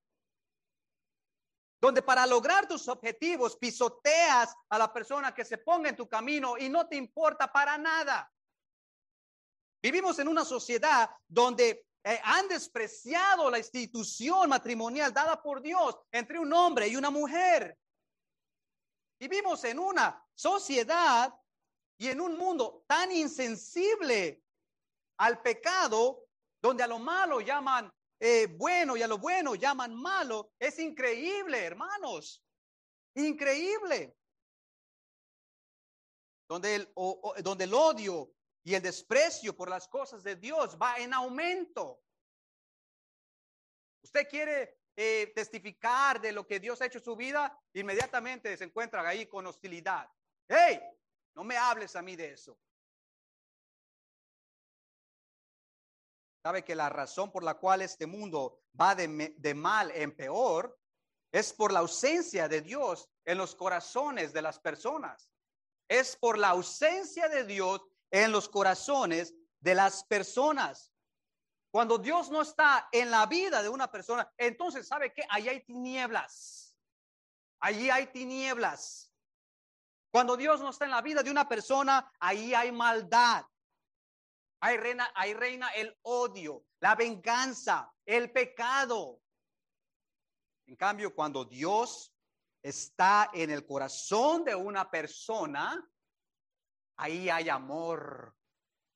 Donde 1.80 2.02
para 2.02 2.26
lograr 2.26 2.68
tus 2.68 2.88
objetivos 2.88 3.56
pisoteas 3.58 4.56
a 4.70 4.78
la 4.78 4.92
persona 4.92 5.34
que 5.34 5.46
se 5.46 5.60
ponga 5.60 5.90
en 5.90 5.96
tu 5.96 6.10
camino 6.10 6.58
y 6.58 6.68
no 6.68 6.88
te 6.88 6.96
importa 6.96 7.52
para 7.52 7.78
nada. 7.78 8.32
Vivimos 9.82 10.20
en 10.20 10.28
una 10.28 10.44
sociedad 10.44 11.10
donde 11.28 11.86
eh, 12.04 12.20
han 12.24 12.48
despreciado 12.48 13.50
la 13.50 13.60
institución 13.60 14.50
matrimonial 14.50 15.14
dada 15.14 15.42
por 15.42 15.62
Dios 15.62 15.96
entre 16.12 16.40
un 16.40 16.52
hombre 16.52 16.88
y 16.88 16.96
una 16.96 17.10
mujer. 17.10 17.78
Vivimos 19.20 19.64
en 19.66 19.80
una 19.80 20.26
sociedad 20.34 21.38
y 21.98 22.08
en 22.08 22.22
un 22.22 22.38
mundo 22.38 22.86
tan 22.88 23.12
insensible 23.12 24.42
al 25.18 25.42
pecado, 25.42 26.30
donde 26.62 26.84
a 26.84 26.88
lo 26.88 27.00
malo 27.00 27.42
llaman 27.42 27.92
eh, 28.22 28.48
bueno 28.48 28.96
y 28.96 29.02
a 29.02 29.08
lo 29.08 29.18
bueno 29.18 29.56
llaman 29.56 29.94
malo, 29.94 30.54
es 30.60 30.80
increíble, 30.80 31.64
hermanos. 31.64 32.44
Increíble. 33.16 34.18
Donde 36.48 36.76
el, 36.76 36.94
donde 37.44 37.66
el 37.66 37.74
odio 37.74 38.34
y 38.64 38.74
el 38.76 38.82
desprecio 38.82 39.56
por 39.56 39.70
las 39.70 39.88
cosas 39.88 40.24
de 40.24 40.36
Dios 40.36 40.78
va 40.82 40.98
en 40.98 41.14
aumento. 41.14 42.02
Usted 44.04 44.28
quiere 44.30 44.79
eh, 45.02 45.32
testificar 45.34 46.20
de 46.20 46.34
lo 46.34 46.46
que 46.46 46.60
Dios 46.60 46.82
ha 46.82 46.86
hecho 46.86 46.98
en 46.98 47.06
su 47.06 47.16
vida, 47.16 47.58
inmediatamente 47.72 48.58
se 48.58 48.66
encuentra 48.66 49.08
ahí 49.08 49.28
con 49.28 49.48
hostilidad. 49.48 50.10
¡Hey! 50.46 50.82
No 51.36 51.46
me 51.46 51.56
hables 51.56 51.96
a 51.96 52.02
mí 52.02 52.18
de 52.18 52.34
eso. 52.34 52.60
Sabe 56.44 56.66
que 56.66 56.76
la 56.76 56.90
razón 56.90 57.32
por 57.32 57.46
la 57.46 57.54
cual 57.54 57.82
este 57.82 58.08
mundo 58.08 58.60
va 58.78 58.94
de, 58.94 59.54
mal 59.56 59.90
en 59.92 60.14
peor 60.14 60.78
es 61.32 61.54
por 61.54 61.72
la 61.72 61.80
ausencia 61.80 62.50
de 62.50 62.60
Dios 62.60 63.10
en 63.24 63.38
los 63.38 63.56
corazones 63.56 64.34
de 64.34 64.42
las 64.42 64.60
personas. 64.60 65.30
Es 65.88 66.18
por 66.18 66.38
la 66.38 66.50
ausencia 66.50 67.30
de 67.30 67.46
Dios 67.46 67.82
en 68.12 68.34
los 68.34 68.50
corazones 68.50 69.34
de 69.62 69.76
las 69.76 70.04
personas. 70.04 70.92
Cuando 71.72 71.98
Dios 72.00 72.32
no 72.32 72.42
está 72.42 72.90
en 72.92 73.12
la 73.12 73.26
vida 73.28 73.62
de 73.62 73.70
una 73.70 73.92
persona, 73.92 74.32
entonces 74.38 74.88
sabe 74.88 75.14
que 75.14 75.24
ahí 75.30 75.48
hay 75.48 75.64
tinieblas. 75.64 76.76
Allí 77.60 77.90
hay 77.90 78.08
tinieblas. 78.08 79.14
Cuando 80.12 80.36
Dios 80.36 80.62
no 80.62 80.72
está 80.72 80.86
en 80.86 80.92
la 80.92 81.02
vida 81.02 81.22
de 81.22 81.30
una 81.30 81.48
persona, 81.48 82.12
ahí 82.20 82.54
hay 82.54 82.72
maldad. 82.72 83.46
Ahí 84.62 84.78
reina, 84.78 85.12
ahí 85.14 85.34
reina 85.34 85.70
el 85.70 85.96
odio, 86.02 86.66
la 86.80 86.96
venganza, 86.96 87.94
el 88.06 88.32
pecado. 88.32 89.22
En 90.66 90.76
cambio, 90.76 91.14
cuando 91.14 91.46
Dios 91.46 92.14
está 92.62 93.30
en 93.34 93.52
el 93.52 93.66
corazón 93.66 94.44
de 94.44 94.56
una 94.56 94.90
persona, 94.90 95.88
ahí 96.98 97.30
hay 97.30 97.48
amor, 97.48 98.36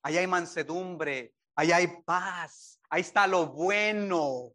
ahí 0.02 0.18
hay 0.18 0.28
mansedumbre, 0.28 1.36
ahí 1.56 1.72
hay 1.72 1.88
paz, 2.04 2.80
ahí 2.90 3.02
está 3.02 3.28
lo 3.28 3.48
bueno. 3.48 4.54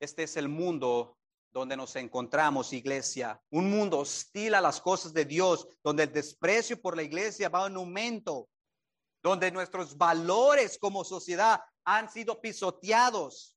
Este 0.00 0.24
es 0.24 0.36
el 0.36 0.48
mundo 0.48 1.16
donde 1.52 1.76
nos 1.76 1.96
encontramos, 1.96 2.72
iglesia. 2.72 3.40
Un 3.50 3.70
mundo 3.70 3.98
hostil 3.98 4.54
a 4.54 4.60
las 4.60 4.80
cosas 4.80 5.14
de 5.14 5.24
Dios, 5.24 5.66
donde 5.82 6.02
el 6.02 6.12
desprecio 6.12 6.80
por 6.80 6.96
la 6.96 7.02
iglesia 7.02 7.48
va 7.48 7.66
en 7.66 7.76
aumento, 7.76 8.50
donde 9.22 9.50
nuestros 9.50 9.96
valores 9.96 10.78
como 10.78 11.02
sociedad 11.02 11.60
han 11.84 12.10
sido 12.10 12.40
pisoteados, 12.40 13.56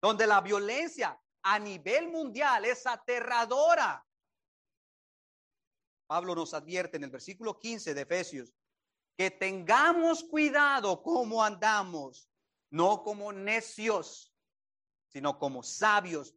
donde 0.00 0.26
la 0.26 0.40
violencia 0.40 1.20
a 1.42 1.58
nivel 1.58 2.10
mundial 2.10 2.64
es 2.64 2.86
aterradora. 2.86 4.02
Pablo 6.06 6.34
nos 6.34 6.54
advierte 6.54 6.96
en 6.96 7.04
el 7.04 7.10
versículo 7.10 7.58
15 7.58 7.92
de 7.92 8.00
Efesios 8.00 8.54
que 9.16 9.30
tengamos 9.30 10.24
cuidado 10.24 11.02
cómo 11.02 11.42
andamos, 11.42 12.28
no 12.70 13.02
como 13.02 13.32
necios, 13.32 14.34
sino 15.08 15.38
como 15.38 15.62
sabios, 15.62 16.34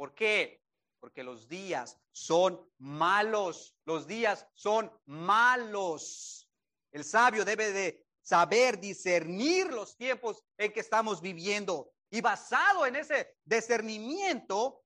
¿Por 0.00 0.14
qué? 0.14 0.64
Porque 0.98 1.22
los 1.22 1.46
días 1.46 2.00
son 2.10 2.58
malos. 2.78 3.76
Los 3.84 4.06
días 4.06 4.46
son 4.54 4.90
malos. 5.04 6.50
El 6.90 7.04
sabio 7.04 7.44
debe 7.44 7.70
de 7.70 8.06
saber 8.22 8.80
discernir 8.80 9.66
los 9.66 9.98
tiempos 9.98 10.42
en 10.56 10.72
que 10.72 10.80
estamos 10.80 11.20
viviendo 11.20 11.92
y 12.08 12.22
basado 12.22 12.86
en 12.86 12.96
ese 12.96 13.36
discernimiento, 13.44 14.82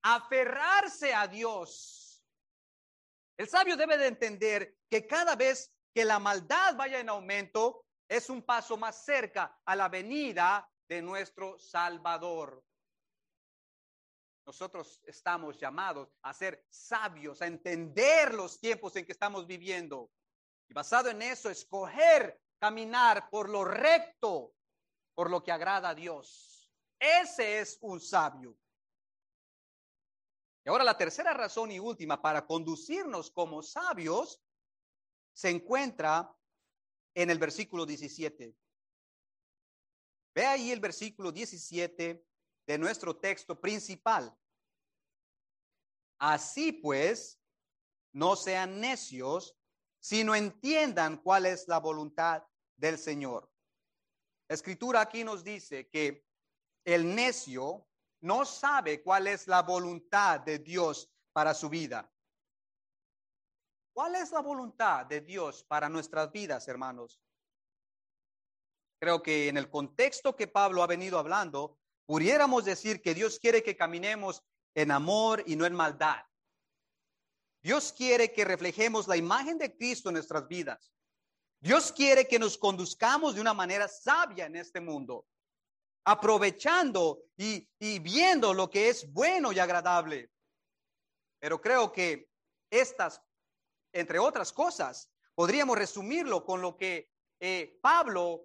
aferrarse 0.00 1.12
a 1.12 1.28
Dios. 1.28 2.24
El 3.36 3.50
sabio 3.50 3.76
debe 3.76 3.98
de 3.98 4.06
entender 4.06 4.78
que 4.88 5.06
cada 5.06 5.36
vez 5.36 5.70
que 5.94 6.04
la 6.04 6.18
maldad 6.18 6.76
vaya 6.76 7.00
en 7.00 7.08
aumento, 7.08 7.84
es 8.08 8.30
un 8.30 8.42
paso 8.42 8.76
más 8.76 9.04
cerca 9.04 9.60
a 9.64 9.76
la 9.76 9.88
venida 9.88 10.70
de 10.88 11.02
nuestro 11.02 11.58
Salvador. 11.58 12.64
Nosotros 14.46 15.02
estamos 15.04 15.58
llamados 15.58 16.08
a 16.22 16.32
ser 16.32 16.64
sabios, 16.70 17.42
a 17.42 17.46
entender 17.46 18.32
los 18.32 18.58
tiempos 18.58 18.96
en 18.96 19.04
que 19.04 19.12
estamos 19.12 19.46
viviendo. 19.46 20.10
Y 20.68 20.72
basado 20.72 21.10
en 21.10 21.20
eso, 21.20 21.50
escoger 21.50 22.40
caminar 22.58 23.28
por 23.30 23.48
lo 23.50 23.64
recto, 23.64 24.54
por 25.14 25.30
lo 25.30 25.42
que 25.42 25.52
agrada 25.52 25.90
a 25.90 25.94
Dios. 25.94 26.70
Ese 26.98 27.60
es 27.60 27.78
un 27.82 28.00
sabio. 28.00 28.56
Y 30.64 30.70
ahora 30.70 30.84
la 30.84 30.96
tercera 30.96 31.32
razón 31.34 31.70
y 31.70 31.78
última 31.78 32.20
para 32.20 32.46
conducirnos 32.46 33.30
como 33.30 33.62
sabios 33.62 34.42
se 35.38 35.50
encuentra 35.50 36.36
en 37.14 37.30
el 37.30 37.38
versículo 37.38 37.86
17. 37.86 38.56
Ve 40.34 40.44
ahí 40.44 40.72
el 40.72 40.80
versículo 40.80 41.30
17 41.30 42.26
de 42.66 42.78
nuestro 42.78 43.16
texto 43.16 43.60
principal. 43.60 44.36
Así 46.18 46.72
pues, 46.72 47.40
no 48.12 48.34
sean 48.34 48.80
necios, 48.80 49.56
sino 50.00 50.34
entiendan 50.34 51.18
cuál 51.18 51.46
es 51.46 51.68
la 51.68 51.78
voluntad 51.78 52.42
del 52.76 52.98
Señor. 52.98 53.48
La 54.48 54.56
escritura 54.56 55.02
aquí 55.02 55.22
nos 55.22 55.44
dice 55.44 55.88
que 55.88 56.26
el 56.84 57.14
necio 57.14 57.86
no 58.22 58.44
sabe 58.44 59.04
cuál 59.04 59.28
es 59.28 59.46
la 59.46 59.62
voluntad 59.62 60.40
de 60.40 60.58
Dios 60.58 61.08
para 61.32 61.54
su 61.54 61.68
vida. 61.68 62.12
¿Cuál 63.98 64.14
es 64.14 64.30
la 64.30 64.42
voluntad 64.42 65.06
de 65.06 65.22
Dios 65.22 65.64
para 65.64 65.88
nuestras 65.88 66.30
vidas, 66.30 66.68
hermanos? 66.68 67.20
Creo 69.00 69.20
que 69.20 69.48
en 69.48 69.56
el 69.56 69.68
contexto 69.68 70.36
que 70.36 70.46
Pablo 70.46 70.84
ha 70.84 70.86
venido 70.86 71.18
hablando, 71.18 71.80
pudiéramos 72.06 72.64
decir 72.64 73.02
que 73.02 73.12
Dios 73.12 73.40
quiere 73.40 73.60
que 73.60 73.76
caminemos 73.76 74.44
en 74.76 74.92
amor 74.92 75.42
y 75.46 75.56
no 75.56 75.66
en 75.66 75.74
maldad. 75.74 76.22
Dios 77.60 77.92
quiere 77.92 78.32
que 78.32 78.44
reflejemos 78.44 79.08
la 79.08 79.16
imagen 79.16 79.58
de 79.58 79.76
Cristo 79.76 80.10
en 80.10 80.14
nuestras 80.14 80.46
vidas. 80.46 80.92
Dios 81.58 81.90
quiere 81.90 82.28
que 82.28 82.38
nos 82.38 82.56
conduzcamos 82.56 83.34
de 83.34 83.40
una 83.40 83.52
manera 83.52 83.88
sabia 83.88 84.46
en 84.46 84.54
este 84.54 84.80
mundo, 84.80 85.26
aprovechando 86.04 87.24
y, 87.36 87.68
viendo 87.98 88.54
lo 88.54 88.70
que 88.70 88.90
es 88.90 89.12
bueno 89.12 89.50
y 89.50 89.58
agradable. 89.58 90.30
Pero 91.40 91.60
creo 91.60 91.90
que 91.90 92.30
estas, 92.70 93.20
entre 93.92 94.18
otras 94.18 94.52
cosas, 94.52 95.10
podríamos 95.34 95.78
resumirlo 95.78 96.44
con 96.44 96.60
lo 96.60 96.76
que 96.76 97.10
eh, 97.40 97.78
Pablo 97.80 98.44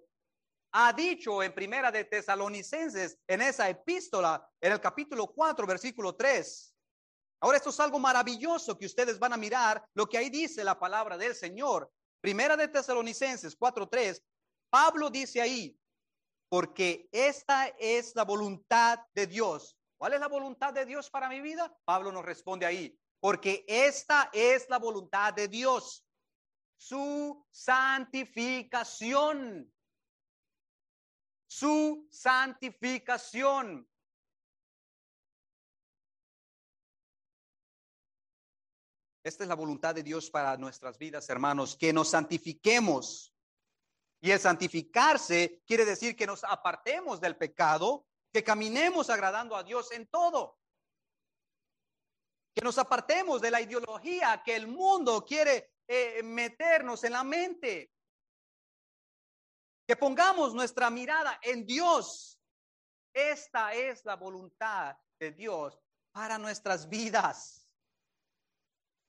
ha 0.72 0.92
dicho 0.92 1.42
en 1.42 1.54
Primera 1.54 1.92
de 1.92 2.04
Tesalonicenses, 2.04 3.18
en 3.28 3.42
esa 3.42 3.68
epístola, 3.68 4.48
en 4.60 4.72
el 4.72 4.80
capítulo 4.80 5.28
4, 5.28 5.66
versículo 5.66 6.16
3. 6.16 6.74
Ahora 7.40 7.58
esto 7.58 7.70
es 7.70 7.78
algo 7.78 7.98
maravilloso 7.98 8.78
que 8.78 8.86
ustedes 8.86 9.18
van 9.18 9.32
a 9.32 9.36
mirar 9.36 9.84
lo 9.94 10.08
que 10.08 10.18
ahí 10.18 10.30
dice 10.30 10.64
la 10.64 10.78
palabra 10.78 11.18
del 11.18 11.34
Señor. 11.34 11.92
Primera 12.20 12.56
de 12.56 12.68
Tesalonicenses 12.68 13.56
4:3, 13.56 14.20
Pablo 14.70 15.10
dice 15.10 15.40
ahí, 15.40 15.78
porque 16.48 17.08
esta 17.12 17.68
es 17.78 18.14
la 18.16 18.24
voluntad 18.24 18.98
de 19.14 19.26
Dios. 19.26 19.76
¿Cuál 19.98 20.14
es 20.14 20.20
la 20.20 20.28
voluntad 20.28 20.72
de 20.72 20.86
Dios 20.86 21.10
para 21.10 21.28
mi 21.28 21.40
vida? 21.40 21.76
Pablo 21.84 22.10
nos 22.10 22.24
responde 22.24 22.66
ahí, 22.66 22.98
porque 23.24 23.64
esta 23.66 24.28
es 24.34 24.68
la 24.68 24.78
voluntad 24.78 25.32
de 25.32 25.48
Dios, 25.48 26.04
su 26.76 27.42
santificación. 27.50 29.72
Su 31.46 32.06
santificación. 32.10 33.88
Esta 39.22 39.44
es 39.44 39.48
la 39.48 39.54
voluntad 39.54 39.94
de 39.94 40.02
Dios 40.02 40.28
para 40.28 40.58
nuestras 40.58 40.98
vidas, 40.98 41.30
hermanos, 41.30 41.76
que 41.76 41.94
nos 41.94 42.10
santifiquemos. 42.10 43.34
Y 44.20 44.32
el 44.32 44.38
santificarse 44.38 45.62
quiere 45.66 45.86
decir 45.86 46.14
que 46.14 46.26
nos 46.26 46.44
apartemos 46.44 47.22
del 47.22 47.38
pecado, 47.38 48.06
que 48.30 48.44
caminemos 48.44 49.08
agradando 49.08 49.56
a 49.56 49.62
Dios 49.62 49.92
en 49.92 50.06
todo. 50.08 50.58
Que 52.54 52.62
nos 52.62 52.78
apartemos 52.78 53.40
de 53.40 53.50
la 53.50 53.60
ideología 53.60 54.42
que 54.44 54.54
el 54.54 54.66
mundo 54.66 55.24
quiere 55.24 55.72
eh, 55.88 56.22
meternos 56.22 57.02
en 57.04 57.12
la 57.12 57.24
mente. 57.24 57.92
Que 59.86 59.96
pongamos 59.96 60.54
nuestra 60.54 60.88
mirada 60.88 61.38
en 61.42 61.66
Dios. 61.66 62.38
Esta 63.12 63.74
es 63.74 64.04
la 64.04 64.16
voluntad 64.16 64.96
de 65.18 65.32
Dios 65.32 65.78
para 66.12 66.38
nuestras 66.38 66.88
vidas. 66.88 67.66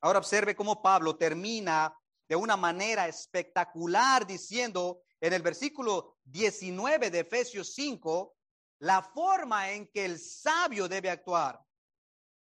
Ahora 0.02 0.20
observe 0.20 0.56
cómo 0.56 0.82
Pablo 0.82 1.18
termina 1.18 1.96
de 2.28 2.36
una 2.36 2.58
manera 2.58 3.08
espectacular 3.08 4.26
diciendo 4.26 5.04
en 5.20 5.34
el 5.34 5.42
versículo 5.42 6.18
19 6.24 7.10
de 7.10 7.20
Efesios 7.20 7.74
5 7.74 8.36
la 8.80 9.02
forma 9.02 9.72
en 9.72 9.88
que 9.88 10.06
el 10.06 10.20
sabio 10.20 10.88
debe 10.88 11.10
actuar. 11.10 11.60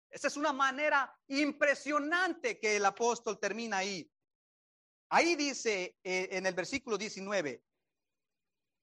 Esa 0.09 0.27
es 0.27 0.37
una 0.37 0.53
manera 0.53 1.15
impresionante 1.27 2.59
que 2.59 2.77
el 2.77 2.85
apóstol 2.85 3.39
termina 3.39 3.77
ahí. 3.77 4.11
Ahí 5.09 5.35
dice 5.35 5.97
eh, 6.03 6.29
en 6.31 6.45
el 6.45 6.53
versículo 6.53 6.97
19, 6.97 7.63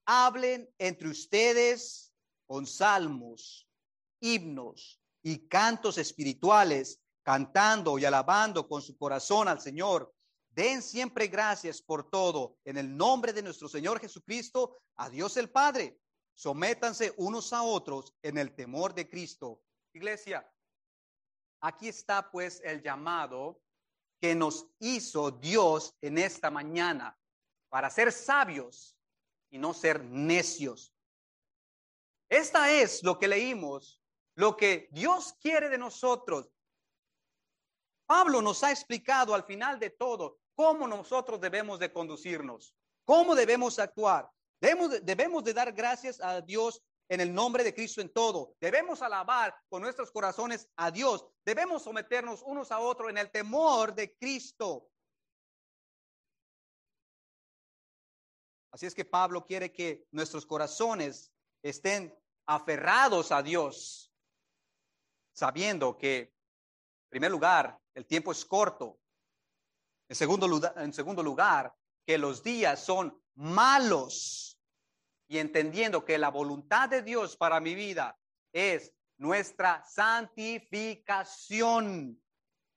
hablen 0.05 0.69
entre 0.77 1.09
ustedes 1.09 2.13
con 2.45 2.65
salmos, 2.65 3.67
himnos 4.19 5.01
y 5.21 5.47
cantos 5.47 5.97
espirituales 5.97 7.01
cantando 7.23 7.99
y 7.99 8.05
alabando 8.05 8.67
con 8.67 8.81
su 8.81 8.97
corazón 8.97 9.49
al 9.49 9.59
Señor. 9.59 10.13
Den 10.49 10.81
siempre 10.81 11.27
gracias 11.27 11.81
por 11.81 12.09
todo 12.09 12.57
en 12.63 12.77
el 12.77 12.95
nombre 12.95 13.33
de 13.33 13.43
nuestro 13.43 13.67
Señor 13.67 13.99
Jesucristo, 13.99 14.77
a 14.95 15.09
Dios 15.09 15.35
el 15.37 15.49
Padre. 15.49 15.99
Sométanse 16.33 17.13
unos 17.17 17.51
a 17.51 17.63
otros 17.63 18.13
en 18.21 18.37
el 18.37 18.55
temor 18.55 18.93
de 18.93 19.09
Cristo. 19.09 19.61
Iglesia, 19.93 20.49
aquí 21.61 21.87
está 21.87 22.29
pues 22.29 22.61
el 22.63 22.81
llamado 22.81 23.61
que 24.19 24.35
nos 24.35 24.67
hizo 24.79 25.31
Dios 25.31 25.95
en 26.01 26.17
esta 26.17 26.49
mañana 26.49 27.17
para 27.69 27.89
ser 27.89 28.11
sabios 28.11 28.97
y 29.49 29.57
no 29.57 29.73
ser 29.73 30.03
necios. 30.03 30.93
Esta 32.29 32.71
es 32.71 33.03
lo 33.03 33.17
que 33.19 33.27
leímos, 33.27 34.01
lo 34.35 34.57
que 34.57 34.87
Dios 34.91 35.33
quiere 35.39 35.69
de 35.69 35.77
nosotros. 35.77 36.49
Pablo 38.05 38.41
nos 38.41 38.63
ha 38.63 38.71
explicado 38.71 39.33
al 39.33 39.43
final 39.43 39.79
de 39.79 39.89
todo 39.89 40.39
cómo 40.55 40.87
nosotros 40.87 41.39
debemos 41.39 41.79
de 41.79 41.91
conducirnos, 41.91 42.73
cómo 43.05 43.35
debemos 43.35 43.79
actuar. 43.79 44.29
Debemos 44.59 44.89
de, 44.89 44.99
debemos 45.01 45.43
de 45.43 45.53
dar 45.53 45.71
gracias 45.71 46.19
a 46.19 46.41
Dios 46.41 46.81
en 47.09 47.21
el 47.21 47.33
nombre 47.33 47.63
de 47.63 47.73
Cristo 47.73 48.01
en 48.01 48.09
todo. 48.09 48.55
Debemos 48.59 49.01
alabar 49.01 49.55
con 49.69 49.81
nuestros 49.81 50.11
corazones 50.11 50.69
a 50.75 50.91
Dios. 50.91 51.25
Debemos 51.45 51.83
someternos 51.83 52.41
unos 52.45 52.71
a 52.71 52.79
otros 52.79 53.09
en 53.09 53.17
el 53.17 53.31
temor 53.31 53.93
de 53.95 54.15
Cristo. 54.17 54.89
Así 58.71 58.85
es 58.85 58.93
que 58.93 59.05
Pablo 59.05 59.45
quiere 59.45 59.71
que 59.71 60.05
nuestros 60.11 60.45
corazones 60.45 61.31
estén 61.63 62.15
aferrados 62.45 63.31
a 63.31 63.41
Dios, 63.41 64.13
sabiendo 65.33 65.97
que, 65.97 66.19
en 66.19 67.09
primer 67.09 67.31
lugar, 67.31 67.79
el 67.95 68.05
tiempo 68.05 68.31
es 68.31 68.45
corto. 68.45 68.99
En 70.09 70.15
segundo, 70.15 70.47
lugar, 70.47 70.73
en 70.77 70.93
segundo 70.93 71.23
lugar, 71.23 71.73
que 72.05 72.17
los 72.17 72.43
días 72.43 72.83
son 72.83 73.21
malos 73.35 74.46
y 75.27 75.39
entendiendo 75.39 76.05
que 76.05 76.17
la 76.17 76.29
voluntad 76.29 76.87
de 76.89 77.01
Dios 77.01 77.35
para 77.35 77.59
mi 77.59 77.75
vida 77.75 78.17
es 78.53 78.93
nuestra 79.17 79.83
santificación. 79.83 82.21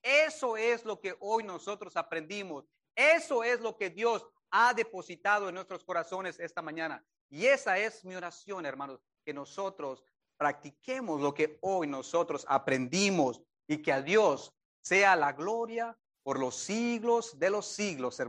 Eso 0.03 0.57
es 0.57 0.85
lo 0.85 1.01
que 1.01 1.17
hoy 1.21 1.45
nosotros 1.45 1.97
aprendimos. 1.97 2.67
Eso 2.95 3.45
es 3.45 3.61
lo 3.61 3.77
que 3.77 3.91
Dios 3.91 4.27
ha 4.51 4.75
depositado 4.75 5.49
en 5.49 5.55
nuestros 5.55 5.85
corazones 5.85 6.41
esta 6.41 6.61
mañana. 6.63 7.05
Y 7.29 7.47
esa 7.47 7.79
es 7.79 8.05
mi 8.05 8.17
oración, 8.17 8.67
hermanos, 8.67 9.01
que 9.25 9.33
nosotros 9.33 10.05
practiquemos 10.37 11.21
lo 11.21 11.33
que 11.35 11.59
hoy 11.61 11.87
nosotros 11.87 12.45
aprendimos 12.49 13.41
y 13.69 13.81
que 13.83 13.93
a 13.93 14.03
Dios 14.03 14.53
sea 14.81 15.15
la 15.15 15.33
gloria 15.33 15.97
por 16.23 16.39
los 16.39 16.57
siglos 16.57 17.39
de 17.39 17.51
los 17.51 17.67
siglos, 17.67 18.21
hermanos. 18.21 18.29